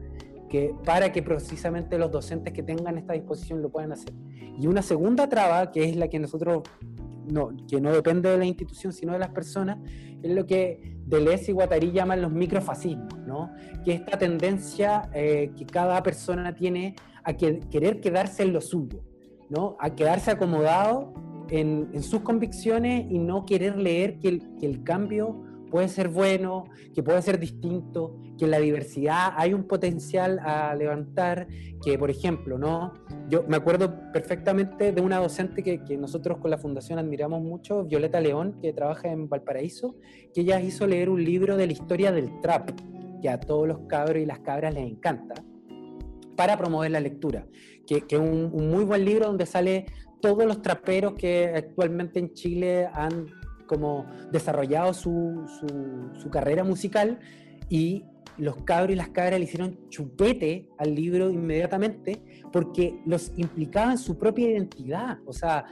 que, 0.54 0.76
para 0.86 1.12
que 1.12 1.24
precisamente 1.24 1.98
los 1.98 2.12
docentes 2.12 2.54
que 2.54 2.62
tengan 2.62 2.96
esta 3.00 3.14
disposición 3.14 3.64
lo 3.64 3.72
puedan 3.72 3.92
hacer. 3.92 4.14
Y 4.60 4.68
una 4.68 4.84
segunda 4.84 5.28
traba, 5.28 5.72
que 5.72 5.84
es 5.84 5.96
la 5.96 6.10
que 6.10 6.20
nosotros, 6.20 6.62
no, 7.26 7.50
que 7.68 7.82
no 7.82 7.92
depende 7.92 8.30
de 8.30 8.38
la 8.38 8.46
institución, 8.46 8.94
sino 8.94 9.14
de 9.14 9.18
las 9.18 9.30
personas, 9.30 9.80
es 10.22 10.32
lo 10.32 10.46
que 10.46 10.96
Deleuze 11.08 11.50
y 11.50 11.54
Guattari 11.56 11.92
llaman 11.92 12.22
los 12.22 12.32
microfascismos, 12.32 13.18
¿no? 13.26 13.50
que 13.84 13.94
es 13.94 14.02
esta 14.02 14.20
tendencia 14.20 15.10
eh, 15.16 15.52
que 15.58 15.66
cada 15.66 16.04
persona 16.04 16.54
tiene 16.54 16.94
a 17.24 17.34
que, 17.34 17.60
querer 17.72 18.00
quedarse 18.00 18.44
en 18.44 18.54
lo 18.54 18.62
suyo, 18.62 19.00
¿no? 19.50 19.76
a 19.80 19.96
quedarse 19.96 20.30
acomodado 20.30 21.16
en, 21.50 21.90
en 21.94 22.04
sus 22.04 22.22
convicciones 22.22 23.08
y 23.10 23.18
no 23.18 23.44
querer 23.48 23.76
leer 23.76 24.20
que 24.20 24.28
el, 24.28 24.56
que 24.60 24.68
el 24.68 24.84
cambio 24.84 25.42
puede 25.74 25.90
ser 25.90 26.08
bueno, 26.08 26.66
que 26.94 27.02
puede 27.02 27.20
ser 27.24 27.40
distinto, 27.40 28.16
que 28.38 28.46
en 28.46 28.52
la 28.52 28.60
diversidad 28.60 29.34
hay 29.36 29.56
un 29.56 29.64
potencial 29.64 30.38
a 30.38 30.76
levantar, 30.76 31.48
que 31.84 31.98
por 31.98 32.12
ejemplo, 32.12 32.60
¿no? 32.60 32.94
Yo 33.28 33.44
me 33.48 33.58
acuerdo 33.58 34.12
perfectamente 34.12 34.92
de 34.92 35.02
una 35.02 35.18
docente 35.18 35.64
que, 35.64 35.84
que 35.84 35.98
nosotros 35.98 36.38
con 36.38 36.52
la 36.52 36.60
fundación 36.60 37.00
admiramos 37.00 37.42
mucho, 37.42 37.86
Violeta 37.86 38.22
León, 38.22 38.60
que 38.62 38.72
trabaja 38.72 39.10
en 39.10 39.28
Valparaíso, 39.28 39.96
que 40.32 40.42
ella 40.42 40.62
hizo 40.62 40.86
leer 40.86 41.10
un 41.10 41.24
libro 41.24 41.58
de 41.58 41.66
la 41.66 41.74
historia 41.74 42.12
del 42.12 42.40
trap, 42.40 42.70
que 43.20 43.30
a 43.30 43.40
todos 43.40 43.68
los 43.68 43.80
cabros 43.88 44.22
y 44.22 44.28
las 44.28 44.42
cabras 44.42 44.76
les 44.76 44.86
encanta, 44.86 45.34
para 46.36 46.56
promover 46.56 46.92
la 46.92 47.00
lectura, 47.00 47.48
que 47.88 48.06
es 48.08 48.20
un, 48.20 48.52
un 48.54 48.70
muy 48.70 48.84
buen 48.84 49.04
libro 49.04 49.26
donde 49.26 49.48
sale 49.48 49.88
todos 50.22 50.46
los 50.46 50.62
traperos 50.62 51.14
que 51.14 51.52
actualmente 51.56 52.20
en 52.20 52.32
Chile 52.34 52.88
han 52.94 53.26
como 53.68 54.06
desarrollado 54.32 54.94
su, 54.94 55.46
su, 56.18 56.30
carrera 56.30 56.64
musical 56.64 57.20
y 57.70 58.06
los 58.38 58.58
cabros 58.64 58.94
y 58.94 58.96
las 58.96 59.10
cabras 59.10 59.40
le 59.40 59.46
hicieron 59.46 59.90
chupete 59.90 60.68
al 60.78 60.96
libro 60.96 61.30
inmediatamente 61.30 62.24
porque 62.52 63.00
los 63.06 63.32
implicaba 63.38 63.92
en 63.92 63.98
su 63.98 64.18
propia 64.18 64.50
identidad. 64.50 65.20
O 65.26 65.34
sea, 65.34 65.66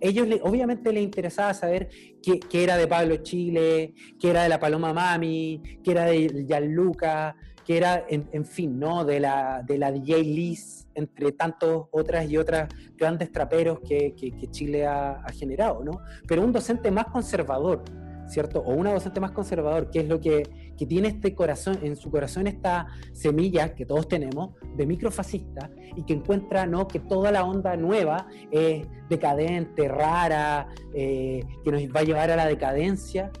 ellos 0.00 0.26
obviamente 0.42 0.92
les 0.92 1.02
interesaba 1.02 1.52
saber 1.52 1.88
qué, 2.22 2.40
qué, 2.40 2.64
era 2.64 2.76
de 2.76 2.86
Pablo 2.86 3.16
Chile, 3.18 3.94
qué 4.18 4.30
era 4.30 4.44
de 4.44 4.48
la 4.48 4.60
Paloma 4.60 4.92
Mami, 4.92 5.60
qué 5.84 5.90
era 5.90 6.04
de 6.04 6.44
Gianluca, 6.46 7.36
que 7.66 7.76
era, 7.76 8.06
en, 8.08 8.28
en, 8.32 8.44
fin, 8.44 8.78
¿no? 8.78 9.04
De 9.04 9.18
la, 9.18 9.64
de 9.66 9.76
la 9.76 9.90
DJ 9.90 10.22
Liz, 10.22 10.86
entre 10.94 11.32
tantos 11.32 11.88
otras 11.90 12.30
y 12.30 12.38
otras 12.38 12.68
grandes 12.96 13.32
traperos 13.32 13.80
que, 13.80 14.14
que, 14.14 14.36
que 14.36 14.46
Chile 14.52 14.86
ha, 14.86 15.14
ha, 15.14 15.32
generado, 15.32 15.82
¿no? 15.82 16.00
Pero 16.28 16.42
un 16.42 16.52
docente 16.52 16.92
más 16.92 17.06
conservador, 17.06 17.82
¿cierto? 18.28 18.60
O 18.60 18.72
una 18.72 18.92
docente 18.92 19.18
más 19.18 19.32
conservador, 19.32 19.90
que 19.90 19.98
es 19.98 20.08
lo 20.08 20.20
que, 20.20 20.44
que 20.78 20.86
tiene 20.86 21.08
este 21.08 21.34
corazón, 21.34 21.80
en 21.82 21.96
su 21.96 22.08
corazón 22.08 22.46
esta 22.46 22.86
semilla 23.12 23.74
que 23.74 23.84
todos 23.84 24.06
tenemos 24.06 24.54
de 24.76 24.86
microfascista 24.86 25.68
y 25.96 26.04
que 26.04 26.12
encuentra, 26.12 26.66
¿no? 26.66 26.86
Que 26.86 27.00
toda 27.00 27.32
la 27.32 27.44
onda 27.44 27.76
nueva 27.76 28.28
es 28.52 28.86
decadente, 29.08 29.88
rara, 29.88 30.68
eh, 30.94 31.42
que 31.64 31.72
nos 31.72 31.82
va 31.82 32.00
a 32.00 32.04
llevar 32.04 32.30
a 32.30 32.36
la 32.36 32.46
decadencia, 32.46 33.32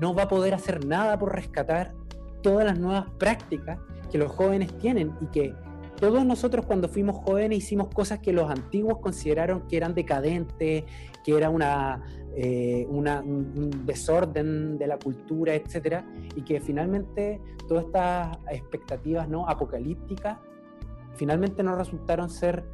no 0.00 0.14
va 0.14 0.22
a 0.22 0.28
poder 0.28 0.54
hacer 0.54 0.86
nada 0.86 1.18
por 1.18 1.34
rescatar 1.34 1.92
todas 2.44 2.66
las 2.66 2.78
nuevas 2.78 3.06
prácticas 3.18 3.78
que 4.12 4.18
los 4.18 4.30
jóvenes 4.30 4.76
tienen 4.78 5.12
y 5.22 5.26
que 5.26 5.54
todos 5.98 6.26
nosotros 6.26 6.66
cuando 6.66 6.88
fuimos 6.88 7.16
jóvenes 7.24 7.58
hicimos 7.58 7.88
cosas 7.88 8.18
que 8.18 8.34
los 8.34 8.50
antiguos 8.50 8.98
consideraron 8.98 9.62
que 9.66 9.78
eran 9.78 9.94
decadentes, 9.94 10.84
que 11.24 11.36
era 11.36 11.48
una, 11.48 12.02
eh, 12.36 12.86
una, 12.90 13.22
un 13.22 13.86
desorden 13.86 14.76
de 14.76 14.86
la 14.86 14.98
cultura, 14.98 15.54
etcétera, 15.54 16.04
y 16.36 16.42
que 16.42 16.60
finalmente 16.60 17.40
todas 17.66 17.86
estas 17.86 18.36
expectativas 18.50 19.26
no 19.26 19.48
apocalípticas 19.48 20.38
finalmente 21.14 21.62
no 21.62 21.74
resultaron 21.76 22.28
ser 22.28 22.64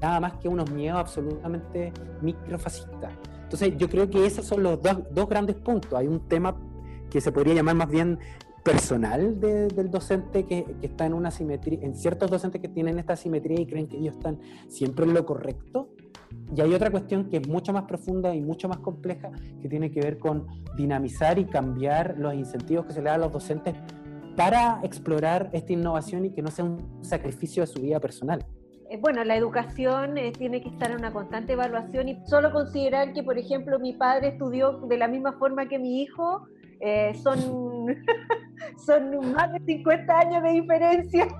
nada 0.00 0.18
más 0.18 0.32
que 0.38 0.48
unos 0.48 0.68
miedos 0.72 0.98
absolutamente 0.98 1.92
microfascistas. 2.22 3.12
Entonces 3.44 3.76
yo 3.76 3.88
creo 3.88 4.10
que 4.10 4.26
esos 4.26 4.44
son 4.44 4.64
los 4.64 4.82
dos, 4.82 4.98
dos 5.12 5.28
grandes 5.28 5.54
puntos. 5.56 5.92
Hay 5.92 6.08
un 6.08 6.26
tema 6.26 6.56
que 7.08 7.20
se 7.20 7.30
podría 7.30 7.54
llamar 7.54 7.76
más 7.76 7.88
bien 7.88 8.18
personal 8.66 9.38
de, 9.38 9.68
del 9.68 9.92
docente 9.92 10.44
que, 10.44 10.66
está 10.82 11.06
en 11.06 11.14
una 11.14 11.30
simetría, 11.30 11.78
en 11.82 11.94
ciertos 11.94 12.28
docentes 12.28 12.60
que 12.60 12.68
tienen 12.68 12.98
esta 12.98 13.14
simetría 13.14 13.60
y 13.60 13.66
creen 13.66 13.86
que 13.86 13.96
ellos 13.96 14.16
están 14.16 14.40
siempre 14.68 15.04
en 15.04 15.14
lo 15.14 15.24
correcto. 15.24 15.90
Y 16.54 16.60
hay 16.60 16.74
otra 16.74 16.90
cuestión 16.90 17.28
que 17.28 17.36
es 17.36 17.46
mucho 17.46 17.72
más 17.72 17.84
profunda 17.84 18.34
y 18.34 18.40
mucho 18.40 18.68
más 18.68 18.78
compleja 18.78 19.30
que 19.62 19.68
tiene 19.68 19.92
que 19.92 20.00
ver 20.00 20.18
con 20.18 20.48
dinamizar 20.76 21.38
y 21.38 21.44
cambiar 21.44 22.16
los 22.18 22.34
incentivos 22.34 22.86
que 22.86 22.92
se 22.92 22.98
le 22.98 23.06
dan 23.06 23.20
a 23.20 23.24
los 23.24 23.32
docentes 23.32 23.74
para 24.36 24.80
explorar 24.82 25.48
esta 25.52 25.72
innovación 25.72 26.24
y 26.24 26.30
que 26.30 26.42
no 26.42 26.50
sea 26.50 26.64
un 26.64 27.04
sacrificio 27.04 27.62
de 27.62 27.68
su 27.68 27.80
vida 27.80 28.00
personal 28.00 28.44
bueno, 29.00 29.24
la 29.24 29.36
educación 29.36 30.16
eh, 30.16 30.32
tiene 30.32 30.62
que 30.62 30.68
estar 30.68 30.90
en 30.90 30.98
una 30.98 31.12
constante 31.12 31.54
evaluación 31.54 32.08
y 32.08 32.18
solo 32.26 32.52
considerar 32.52 33.12
que, 33.12 33.22
por 33.22 33.36
ejemplo, 33.36 33.78
mi 33.78 33.92
padre 33.92 34.28
estudió 34.28 34.72
de 34.72 34.96
la 34.96 35.08
misma 35.08 35.32
forma 35.32 35.68
que 35.68 35.78
mi 35.78 36.02
hijo, 36.02 36.46
eh, 36.80 37.14
son, 37.22 37.86
son 38.86 39.32
más 39.32 39.52
de 39.52 39.60
50 39.60 40.18
años 40.18 40.42
de 40.42 40.52
diferencia. 40.52 41.28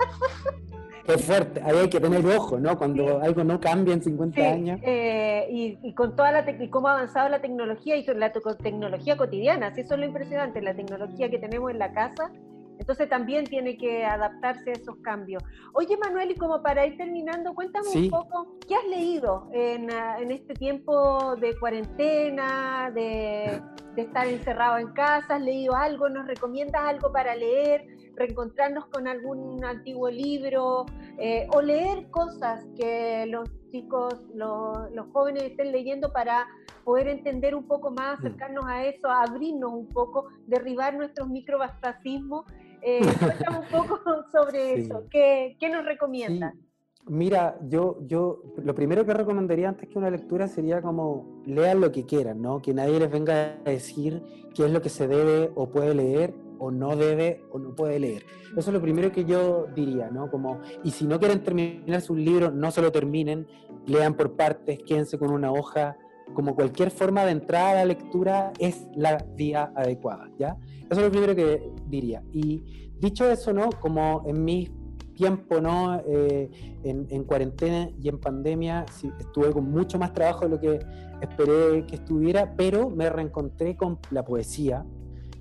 Es 1.07 1.25
fuerte, 1.25 1.63
ahí 1.63 1.77
hay 1.77 1.89
que 1.89 2.01
tener 2.01 2.27
ojo, 2.27 2.59
¿no? 2.59 2.77
Cuando 2.77 3.07
sí. 3.07 3.27
algo 3.27 3.45
no 3.45 3.61
cambia 3.61 3.95
en 3.95 4.03
50 4.03 4.35
sí, 4.35 4.45
años. 4.45 4.81
Eh, 4.83 5.47
y, 5.49 5.79
y, 5.81 5.95
con 5.95 6.17
toda 6.17 6.33
la 6.33 6.51
y 6.51 6.69
cómo 6.69 6.89
ha 6.89 6.95
avanzado 6.95 7.29
la 7.29 7.41
tecnología 7.41 7.95
y 7.95 8.05
la 8.07 8.33
tecnología 8.33 9.17
cotidiana, 9.17 9.73
sí, 9.73 9.83
eso 9.83 9.95
es 9.95 10.01
lo 10.01 10.07
impresionante, 10.07 10.61
la 10.61 10.75
tecnología 10.75 11.31
que 11.31 11.39
tenemos 11.39 11.71
en 11.71 11.79
la 11.79 11.93
casa 11.93 12.33
entonces 12.79 13.09
también 13.09 13.45
tiene 13.45 13.77
que 13.77 14.05
adaptarse 14.05 14.71
a 14.71 14.73
esos 14.75 14.97
cambios. 14.99 15.43
Oye, 15.73 15.97
Manuel, 15.97 16.31
y 16.31 16.35
como 16.35 16.63
para 16.63 16.87
ir 16.87 16.97
terminando, 16.97 17.55
cuéntame 17.55 17.89
sí. 17.89 18.05
un 18.05 18.11
poco, 18.11 18.59
¿qué 18.67 18.75
has 18.75 18.87
leído 18.89 19.49
en, 19.53 19.91
ah, 19.91 20.19
en 20.21 20.31
este 20.31 20.55
tiempo 20.55 21.37
de 21.37 21.59
cuarentena, 21.59 22.91
de, 22.95 23.63
de, 23.95 24.03
estar 24.03 24.27
encerrado 24.27 24.79
en 24.79 24.89
casa? 24.93 25.37
¿Has 25.37 25.43
leído 25.43 25.75
algo? 25.75 26.09
¿Nos 26.09 26.27
recomiendas 26.27 26.83
algo 26.83 27.13
para 27.13 27.35
leer? 27.35 27.87
¿Reencontrarnos 28.15 28.87
con 28.87 29.09
algún 29.09 29.65
antiguo 29.65 30.11
libro? 30.11 30.87
Eh, 31.19 31.47
¿O 31.55 31.63
leer 31.63 32.11
cosas 32.11 32.67
que 32.79 33.27
los 33.27 33.49
chicos, 33.71 34.15
los, 34.35 34.91
los 34.93 35.07
jóvenes 35.13 35.45
estén 35.45 35.73
leyendo 35.73 36.13
para 36.13 36.47
poder 36.85 37.09
entender 37.09 37.55
un 37.55 37.67
poco 37.67 37.91
más, 37.91 38.19
mm. 38.21 38.27
acercarnos 38.27 38.65
a 38.67 38.85
eso, 38.85 39.09
abrirnos 39.09 39.73
un 39.73 39.89
poco, 39.89 40.29
derribar 40.47 40.95
nuestros 40.95 41.29
microbastasismos 41.29 42.45
eh, 42.87 43.01
un 43.01 43.69
poco 43.71 44.01
sobre 44.33 44.77
sí. 44.77 44.81
eso. 44.83 45.05
¿Qué, 45.11 45.57
¿Qué, 45.59 45.69
nos 45.69 45.85
recomiendas? 45.85 46.55
Sí. 46.55 46.61
Mira, 47.09 47.59
yo, 47.69 47.99
yo 48.07 48.43
lo 48.57 48.75
primero 48.75 49.05
que 49.05 49.15
recomendaría 49.15 49.69
antes 49.69 49.89
que 49.89 49.99
una 49.99 50.11
lectura 50.11 50.49
sería 50.49 50.83
como 50.83 51.43
lean 51.47 51.81
lo 51.81 51.93
que 51.93 52.05
quieran, 52.05 52.43
¿no? 52.43 52.61
Que 52.61 52.75
nadie 52.75 52.99
les 52.99 53.11
venga 53.11 53.59
a 53.65 53.71
decir 53.71 54.23
qué 54.55 54.65
es 54.65 54.71
lo 54.73 54.83
que 54.83 54.89
se 54.89 55.07
debe 55.07 55.53
o 55.55 55.69
puede 55.71 55.95
leer 55.95 56.35
o 56.59 56.71
no 56.71 56.97
debe 56.97 57.45
o 57.53 57.59
no 57.59 57.75
puede 57.75 58.01
leer. 58.01 58.25
Eso 58.57 58.71
es 58.71 58.75
lo 58.75 58.81
primero 58.81 59.13
que 59.13 59.25
yo 59.25 59.67
diría, 59.75 60.11
¿no? 60.11 60.31
Como, 60.31 60.61
y 60.83 60.91
si 60.91 61.07
no 61.07 61.19
quieren 61.19 61.43
terminar 61.43 62.01
su 62.01 62.17
libro, 62.17 62.51
no 62.51 62.71
se 62.71 62.83
lo 62.83 62.91
terminen, 62.91 63.47
lean 63.87 64.15
por 64.15 64.35
partes, 64.35 64.81
quédense 64.85 65.19
con 65.19 65.31
una 65.31 65.53
hoja 65.53 65.97
como 66.35 66.55
cualquier 66.55 66.91
forma 66.91 67.25
de 67.25 67.33
entrada 67.33 67.71
a 67.71 67.75
la 67.75 67.85
lectura, 67.85 68.53
es 68.59 68.87
la 68.95 69.25
vía 69.37 69.73
adecuada, 69.75 70.29
¿ya? 70.39 70.57
Eso 70.91 71.01
es 71.01 71.07
lo 71.07 71.11
primero 71.11 71.35
que 71.35 71.71
diría. 71.89 72.23
Y 72.33 72.91
dicho 73.01 73.29
eso, 73.31 73.53
¿no? 73.53 73.71
Como 73.81 74.23
en 74.27 74.45
mi 74.45 74.69
tiempo, 75.15 75.61
¿no? 75.61 76.01
Eh, 76.07 76.51
en, 76.85 77.25
cuarentena 77.25 77.91
y 78.01 78.09
en 78.09 78.19
pandemia 78.19 78.85
estuve 79.19 79.51
con 79.51 79.71
mucho 79.71 79.99
más 79.99 80.13
trabajo 80.13 80.45
de 80.45 80.49
lo 80.51 80.61
que 80.61 80.79
esperé 81.21 81.85
que 81.87 81.97
estuviera, 81.97 82.55
pero 82.57 82.91
me 82.91 83.11
reencontré 83.11 83.77
con 83.77 83.99
la 84.11 84.25
poesía, 84.25 84.85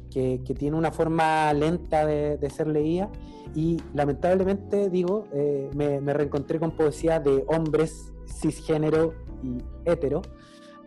que, 0.10 0.40
tiene 0.58 0.78
una 0.78 0.92
forma 0.92 1.54
lenta 1.54 2.06
de, 2.06 2.50
ser 2.50 2.68
leída, 2.68 3.10
y 3.54 3.78
lamentablemente, 3.94 4.90
digo, 4.90 5.28
eh, 5.34 5.70
me, 5.76 6.00
me 6.00 6.14
reencontré 6.14 6.60
con 6.60 6.72
poesía 6.72 7.20
de 7.20 7.44
hombres 7.48 8.14
cisgénero 8.26 9.14
y 9.44 9.58
hetero, 9.90 10.22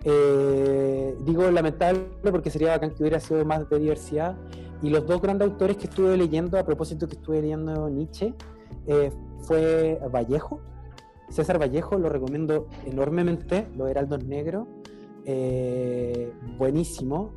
eh, 0.05 1.17
digo 1.25 1.51
lamentable 1.51 2.07
porque 2.31 2.51
sería 2.51 2.71
bacán 2.71 2.91
que 2.91 3.03
hubiera 3.03 3.21
sido 3.21 3.45
más 3.45 3.69
de 3.69 3.79
diversidad. 3.79 4.37
Y 4.83 4.91
los 4.91 5.07
dos 5.07 5.21
grandes 5.21 5.49
autores 5.49 5.77
que 5.77 5.87
estuve 5.87 6.17
leyendo, 6.17 6.59
a 6.59 6.65
propósito 6.65 7.09
que 7.09 7.17
estuve 7.17 7.43
leyendo 7.43 7.89
Nietzsche, 7.89 8.35
eh, 8.87 9.11
fue 9.41 10.01
Vallejo. 10.13 10.61
César 11.31 11.61
Vallejo, 11.61 11.99
lo 11.99 12.09
recomiendo 12.09 12.69
enormemente, 12.87 13.69
Los 13.77 13.91
Heraldos 13.91 14.25
Negros. 14.25 14.67
Eh, 15.25 16.33
buenísimo, 16.57 17.35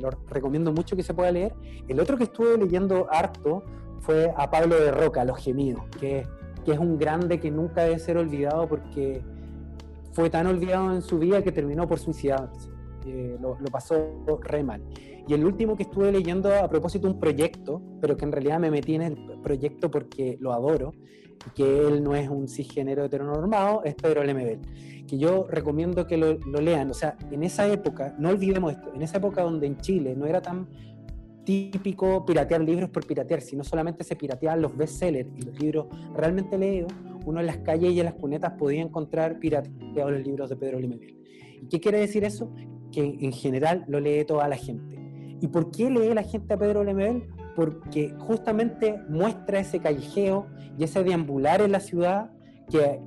lo 0.00 0.10
recomiendo 0.28 0.72
mucho 0.72 0.96
que 0.96 1.02
se 1.02 1.14
pueda 1.14 1.30
leer. 1.30 1.54
El 1.88 2.00
otro 2.00 2.18
que 2.18 2.24
estuve 2.24 2.58
leyendo 2.58 3.06
harto 3.10 3.62
fue 4.00 4.34
a 4.36 4.50
Pablo 4.50 4.78
de 4.78 4.90
Roca, 4.90 5.24
Los 5.24 5.38
Gemidos, 5.38 5.84
que, 5.98 6.26
que 6.64 6.72
es 6.72 6.78
un 6.78 6.98
grande 6.98 7.40
que 7.40 7.50
nunca 7.50 7.84
debe 7.84 7.98
ser 8.00 8.18
olvidado 8.18 8.68
porque 8.68 9.22
fue 10.12 10.30
tan 10.30 10.46
olvidado 10.46 10.94
en 10.94 11.02
su 11.02 11.18
vida 11.18 11.42
que 11.42 11.52
terminó 11.52 11.86
por 11.86 11.98
suicidarse. 11.98 12.70
Eh, 13.06 13.36
lo, 13.40 13.56
pasó 13.70 13.96
re 14.42 14.62
mal. 14.62 14.82
Y 15.26 15.34
el 15.34 15.44
último 15.44 15.76
que 15.76 15.84
estuve 15.84 16.12
leyendo 16.12 16.54
a 16.54 16.68
propósito 16.68 17.08
un 17.08 17.18
proyecto, 17.18 17.82
pero 18.00 18.16
que 18.16 18.24
en 18.24 18.32
realidad 18.32 18.60
me 18.60 18.70
metí 18.70 18.94
en 18.94 19.02
el 19.02 19.16
proyecto 19.42 19.90
porque 19.90 20.36
lo 20.40 20.52
adoro, 20.52 20.92
que 21.54 21.88
él 21.88 22.02
no 22.02 22.14
es 22.14 22.28
un 22.28 22.48
cisgénero 22.48 23.04
heteronormado, 23.04 23.82
es 23.84 23.94
Pedro 23.94 24.22
Lemebel, 24.22 24.60
que 25.06 25.18
yo 25.18 25.46
recomiendo 25.48 26.06
que 26.06 26.16
lo, 26.16 26.34
lo 26.34 26.60
lean. 26.60 26.90
O 26.90 26.94
sea, 26.94 27.16
en 27.30 27.42
esa 27.42 27.66
época, 27.66 28.14
no 28.18 28.28
olvidemos 28.28 28.72
esto, 28.72 28.92
en 28.94 29.02
esa 29.02 29.18
época 29.18 29.42
donde 29.42 29.66
en 29.66 29.78
Chile 29.78 30.14
no 30.16 30.26
era 30.26 30.40
tan 30.40 30.68
típico 31.44 32.24
piratear 32.24 32.60
libros 32.62 32.90
por 32.90 33.06
piratear, 33.06 33.40
sino 33.40 33.64
solamente 33.64 34.04
se 34.04 34.16
pirateaban 34.16 34.62
los 34.62 34.76
bestsellers 34.76 35.28
y 35.36 35.42
los 35.42 35.58
libros 35.60 35.86
realmente 36.14 36.56
leídos, 36.56 36.92
uno 37.24 37.40
en 37.40 37.46
las 37.46 37.58
calles 37.58 37.92
y 37.92 38.00
en 38.00 38.06
las 38.06 38.14
cunetas 38.14 38.52
podía 38.52 38.82
encontrar 38.82 39.38
pirateados 39.38 40.12
los 40.12 40.22
libros 40.22 40.50
de 40.50 40.56
Pedro 40.56 40.78
Limebel. 40.78 41.16
¿Y 41.62 41.66
qué 41.66 41.80
quiere 41.80 41.98
decir 41.98 42.24
eso? 42.24 42.52
Que 42.90 43.16
en 43.20 43.32
general 43.32 43.84
lo 43.88 44.00
lee 44.00 44.24
toda 44.24 44.48
la 44.48 44.56
gente. 44.56 44.98
¿Y 45.40 45.48
por 45.48 45.70
qué 45.70 45.90
lee 45.90 46.14
la 46.14 46.22
gente 46.22 46.54
a 46.54 46.56
Pedro 46.56 46.84
Lemebel? 46.84 47.24
Porque 47.56 48.14
justamente 48.18 49.00
muestra 49.08 49.58
ese 49.58 49.80
callejeo 49.80 50.46
y 50.78 50.84
ese 50.84 51.02
deambular 51.02 51.60
en 51.60 51.72
la 51.72 51.80
ciudad 51.80 52.30
que, 52.70 53.00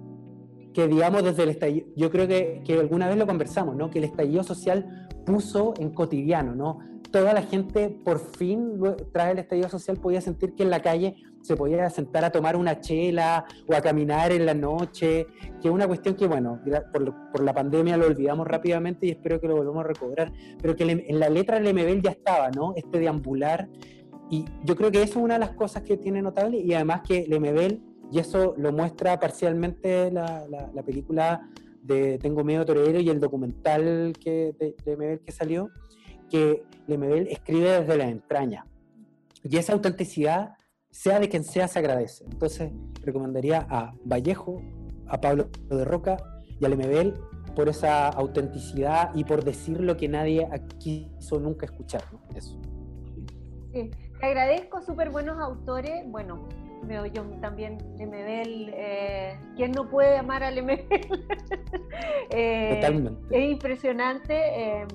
que 0.73 0.87
digamos, 0.87 1.23
desde 1.23 1.43
el 1.43 1.49
estallido, 1.49 1.87
yo 1.95 2.11
creo 2.11 2.27
que, 2.27 2.61
que 2.65 2.79
alguna 2.79 3.07
vez 3.07 3.17
lo 3.17 3.25
conversamos, 3.25 3.75
¿no? 3.75 3.89
Que 3.89 3.99
el 3.99 4.05
estallido 4.05 4.43
social 4.43 5.07
puso 5.25 5.73
en 5.79 5.91
cotidiano, 5.91 6.55
¿no? 6.55 6.79
Toda 7.15 7.33
la 7.33 7.43
gente 7.43 7.89
por 8.03 8.19
fin, 8.19 8.77
tras 9.13 9.31
el 9.31 9.39
estallido 9.39 9.69
social, 9.69 9.95
podía 9.95 10.19
sentir 10.19 10.53
que 10.53 10.63
en 10.63 10.69
la 10.69 10.81
calle 10.81 11.15
se 11.39 11.55
podía 11.55 11.89
sentar 11.89 12.25
a 12.25 12.29
tomar 12.29 12.57
una 12.57 12.81
chela 12.81 13.45
o 13.69 13.73
a 13.73 13.79
caminar 13.79 14.33
en 14.33 14.45
la 14.45 14.53
noche, 14.53 15.25
que 15.61 15.69
es 15.69 15.73
una 15.73 15.87
cuestión 15.87 16.15
que, 16.15 16.27
bueno, 16.27 16.59
por, 16.91 17.41
la 17.41 17.53
pandemia 17.53 17.95
lo 17.95 18.07
olvidamos 18.07 18.45
rápidamente 18.45 19.05
y 19.05 19.11
espero 19.11 19.39
que 19.39 19.47
lo 19.47 19.55
volvamos 19.55 19.85
a 19.85 19.87
recobrar, 19.87 20.33
pero 20.61 20.75
que 20.75 20.83
en 20.83 21.17
la 21.17 21.29
letra 21.29 21.57
del 21.57 21.73
MBL 21.73 22.01
ya 22.01 22.11
estaba, 22.11 22.51
¿no? 22.51 22.73
Este 22.75 22.99
deambular. 22.99 23.69
Y 24.29 24.43
yo 24.65 24.75
creo 24.75 24.91
que 24.91 25.01
eso 25.01 25.19
es 25.19 25.23
una 25.23 25.35
de 25.35 25.39
las 25.39 25.51
cosas 25.51 25.83
que 25.83 25.95
tiene 25.95 26.21
notable 26.21 26.57
y 26.57 26.73
además 26.73 27.01
que 27.07 27.25
Lemebel, 27.29 27.81
y 28.11 28.19
eso 28.19 28.55
lo 28.57 28.73
muestra 28.73 29.17
parcialmente 29.21 30.11
la, 30.11 30.45
la, 30.49 30.83
película 30.83 31.49
de 31.81 32.17
Tengo 32.17 32.43
miedo 32.43 32.65
torero 32.65 32.99
y 32.99 33.09
el 33.09 33.21
documental 33.21 34.13
que, 34.19 34.53
de, 34.59 34.75
de 34.85 35.21
que 35.23 35.31
salió, 35.31 35.69
que 36.29 36.63
Lemebel 36.87 37.27
escribe 37.27 37.81
desde 37.81 37.97
la 37.97 38.07
entraña. 38.09 38.65
Y 39.43 39.57
esa 39.57 39.73
autenticidad, 39.73 40.55
sea 40.89 41.19
de 41.19 41.29
quien 41.29 41.43
sea, 41.43 41.67
se 41.67 41.79
agradece. 41.79 42.25
Entonces, 42.25 42.71
recomendaría 43.01 43.65
a 43.69 43.93
Vallejo, 44.03 44.61
a 45.07 45.21
Pablo 45.21 45.49
de 45.69 45.85
Roca 45.85 46.17
y 46.59 46.65
a 46.65 46.69
Lemebel 46.69 47.13
por 47.55 47.69
esa 47.69 48.09
autenticidad 48.09 49.11
y 49.15 49.23
por 49.23 49.43
decir 49.43 49.79
lo 49.79 49.97
que 49.97 50.07
nadie 50.07 50.47
quiso 50.79 51.39
nunca 51.39 51.65
escuchar. 51.65 52.03
Eso. 52.35 52.59
Sí, 53.73 53.91
te 54.19 54.25
agradezco, 54.25 54.81
súper 54.81 55.09
buenos 55.09 55.39
autores. 55.39 56.03
Bueno, 56.07 56.47
veo 56.83 57.05
yo 57.05 57.23
también 57.41 57.77
Lemebel. 57.97 58.71
Eh, 58.73 59.39
¿Quién 59.55 59.71
no 59.71 59.89
puede 59.89 60.17
amar 60.17 60.43
a 60.43 60.51
Lemebel? 60.51 60.87
eh, 62.31 62.75
Totalmente. 62.75 63.37
Es 63.37 63.51
impresionante. 63.51 64.33
Eh, 64.33 64.87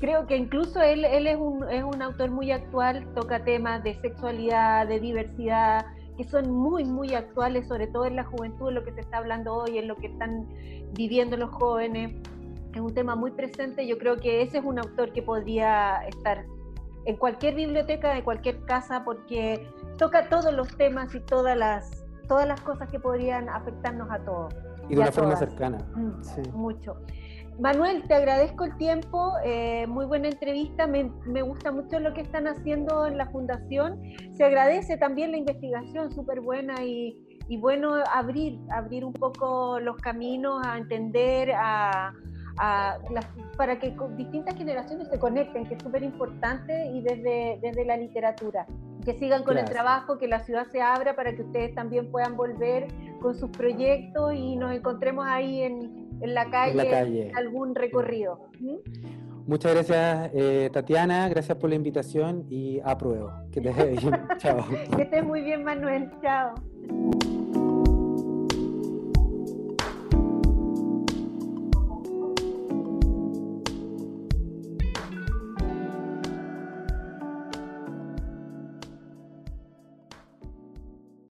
creo 0.00 0.26
que 0.26 0.36
incluso 0.36 0.80
él, 0.80 1.04
él 1.04 1.26
es, 1.26 1.36
un, 1.36 1.68
es 1.70 1.84
un 1.84 2.02
autor 2.02 2.30
muy 2.30 2.50
actual, 2.50 3.06
toca 3.14 3.44
temas 3.44 3.84
de 3.84 3.94
sexualidad, 4.00 4.88
de 4.88 4.98
diversidad, 4.98 5.86
que 6.16 6.24
son 6.24 6.50
muy, 6.50 6.84
muy 6.84 7.14
actuales, 7.14 7.68
sobre 7.68 7.86
todo 7.86 8.06
en 8.06 8.16
la 8.16 8.24
juventud, 8.24 8.70
en 8.70 8.74
lo 8.74 8.84
que 8.84 8.92
se 8.92 9.00
está 9.00 9.18
hablando 9.18 9.54
hoy, 9.54 9.78
en 9.78 9.88
lo 9.88 9.96
que 9.96 10.08
están 10.08 10.48
viviendo 10.94 11.36
los 11.36 11.50
jóvenes. 11.50 12.14
Es 12.74 12.80
un 12.80 12.94
tema 12.94 13.14
muy 13.14 13.30
presente. 13.30 13.86
Yo 13.86 13.98
creo 13.98 14.16
que 14.16 14.42
ese 14.42 14.58
es 14.58 14.64
un 14.64 14.78
autor 14.78 15.12
que 15.12 15.22
podría 15.22 16.06
estar 16.08 16.44
en 17.04 17.16
cualquier 17.16 17.54
biblioteca 17.54 18.14
de 18.14 18.22
cualquier 18.22 18.64
casa 18.64 19.02
porque 19.04 19.66
toca 19.98 20.28
todos 20.28 20.52
los 20.52 20.68
temas 20.76 21.14
y 21.14 21.20
todas 21.20 21.56
las, 21.56 22.04
todas 22.28 22.46
las 22.46 22.60
cosas 22.60 22.88
que 22.90 23.00
podrían 23.00 23.48
afectarnos 23.48 24.10
a 24.10 24.18
todos. 24.24 24.54
Y 24.88 24.94
de 24.94 25.02
una 25.02 25.12
forma 25.12 25.36
cercana. 25.36 25.78
Mm, 25.94 26.22
sí. 26.22 26.42
Mucho. 26.52 26.96
Manuel, 27.60 28.02
te 28.08 28.14
agradezco 28.14 28.64
el 28.64 28.74
tiempo, 28.78 29.34
eh, 29.44 29.86
muy 29.86 30.06
buena 30.06 30.28
entrevista, 30.28 30.86
me, 30.86 31.02
gusta 31.42 31.70
mucho 31.70 32.00
lo 32.00 32.14
que 32.14 32.22
están 32.22 32.46
haciendo 32.46 33.04
en 33.04 33.18
la 33.18 33.26
fundación, 33.26 34.00
se 34.32 34.44
agradece 34.44 34.96
también 34.96 35.30
la 35.32 35.36
investigación, 35.36 36.10
súper 36.10 36.40
buena 36.40 36.82
y, 36.82 37.18
bueno 37.58 37.96
abrir, 38.14 38.58
abrir 38.70 39.04
un 39.04 39.12
poco 39.12 39.78
los 39.78 39.96
caminos 39.98 40.66
a 40.66 40.78
entender, 40.78 41.52
a, 41.52 42.14
para 43.58 43.78
que 43.78 43.94
distintas 44.16 44.56
generaciones 44.56 45.08
se 45.08 45.18
conecten, 45.18 45.66
que 45.66 45.74
es 45.74 45.82
súper 45.82 46.02
importante 46.02 46.86
y 46.92 47.02
desde, 47.02 47.58
desde 47.60 47.84
la 47.84 47.98
literatura. 47.98 48.66
Que 49.04 49.14
sigan 49.18 49.44
con 49.44 49.58
el 49.58 49.64
trabajo, 49.64 50.18
que 50.18 50.28
la 50.28 50.40
ciudad 50.40 50.66
se 50.72 50.80
abra 50.80 51.14
para 51.14 51.34
que 51.34 51.42
ustedes 51.42 51.74
también 51.74 52.10
puedan 52.10 52.36
volver 52.36 52.86
con 53.20 53.34
sus 53.34 53.50
proyectos 53.50 54.34
y 54.34 54.56
nos 54.56 54.72
encontremos 54.72 55.26
ahí 55.26 55.62
en, 55.62 56.09
en 56.20 56.34
la 56.34 56.50
calle, 56.50 57.32
algún 57.34 57.74
recorrido. 57.74 58.50
¿Mm? 58.60 58.76
Muchas 59.46 59.74
gracias, 59.74 60.30
eh, 60.32 60.70
Tatiana. 60.72 61.28
Gracias 61.28 61.58
por 61.58 61.70
la 61.70 61.76
invitación 61.76 62.46
y 62.50 62.80
apruebo. 62.84 63.32
Que 63.50 63.60
te 63.60 63.72
bien. 63.72 64.28
Chao. 64.38 64.64
Que 64.96 65.02
estés 65.02 65.24
muy 65.24 65.42
bien, 65.42 65.64
Manuel. 65.64 66.10
Chao. 66.22 66.54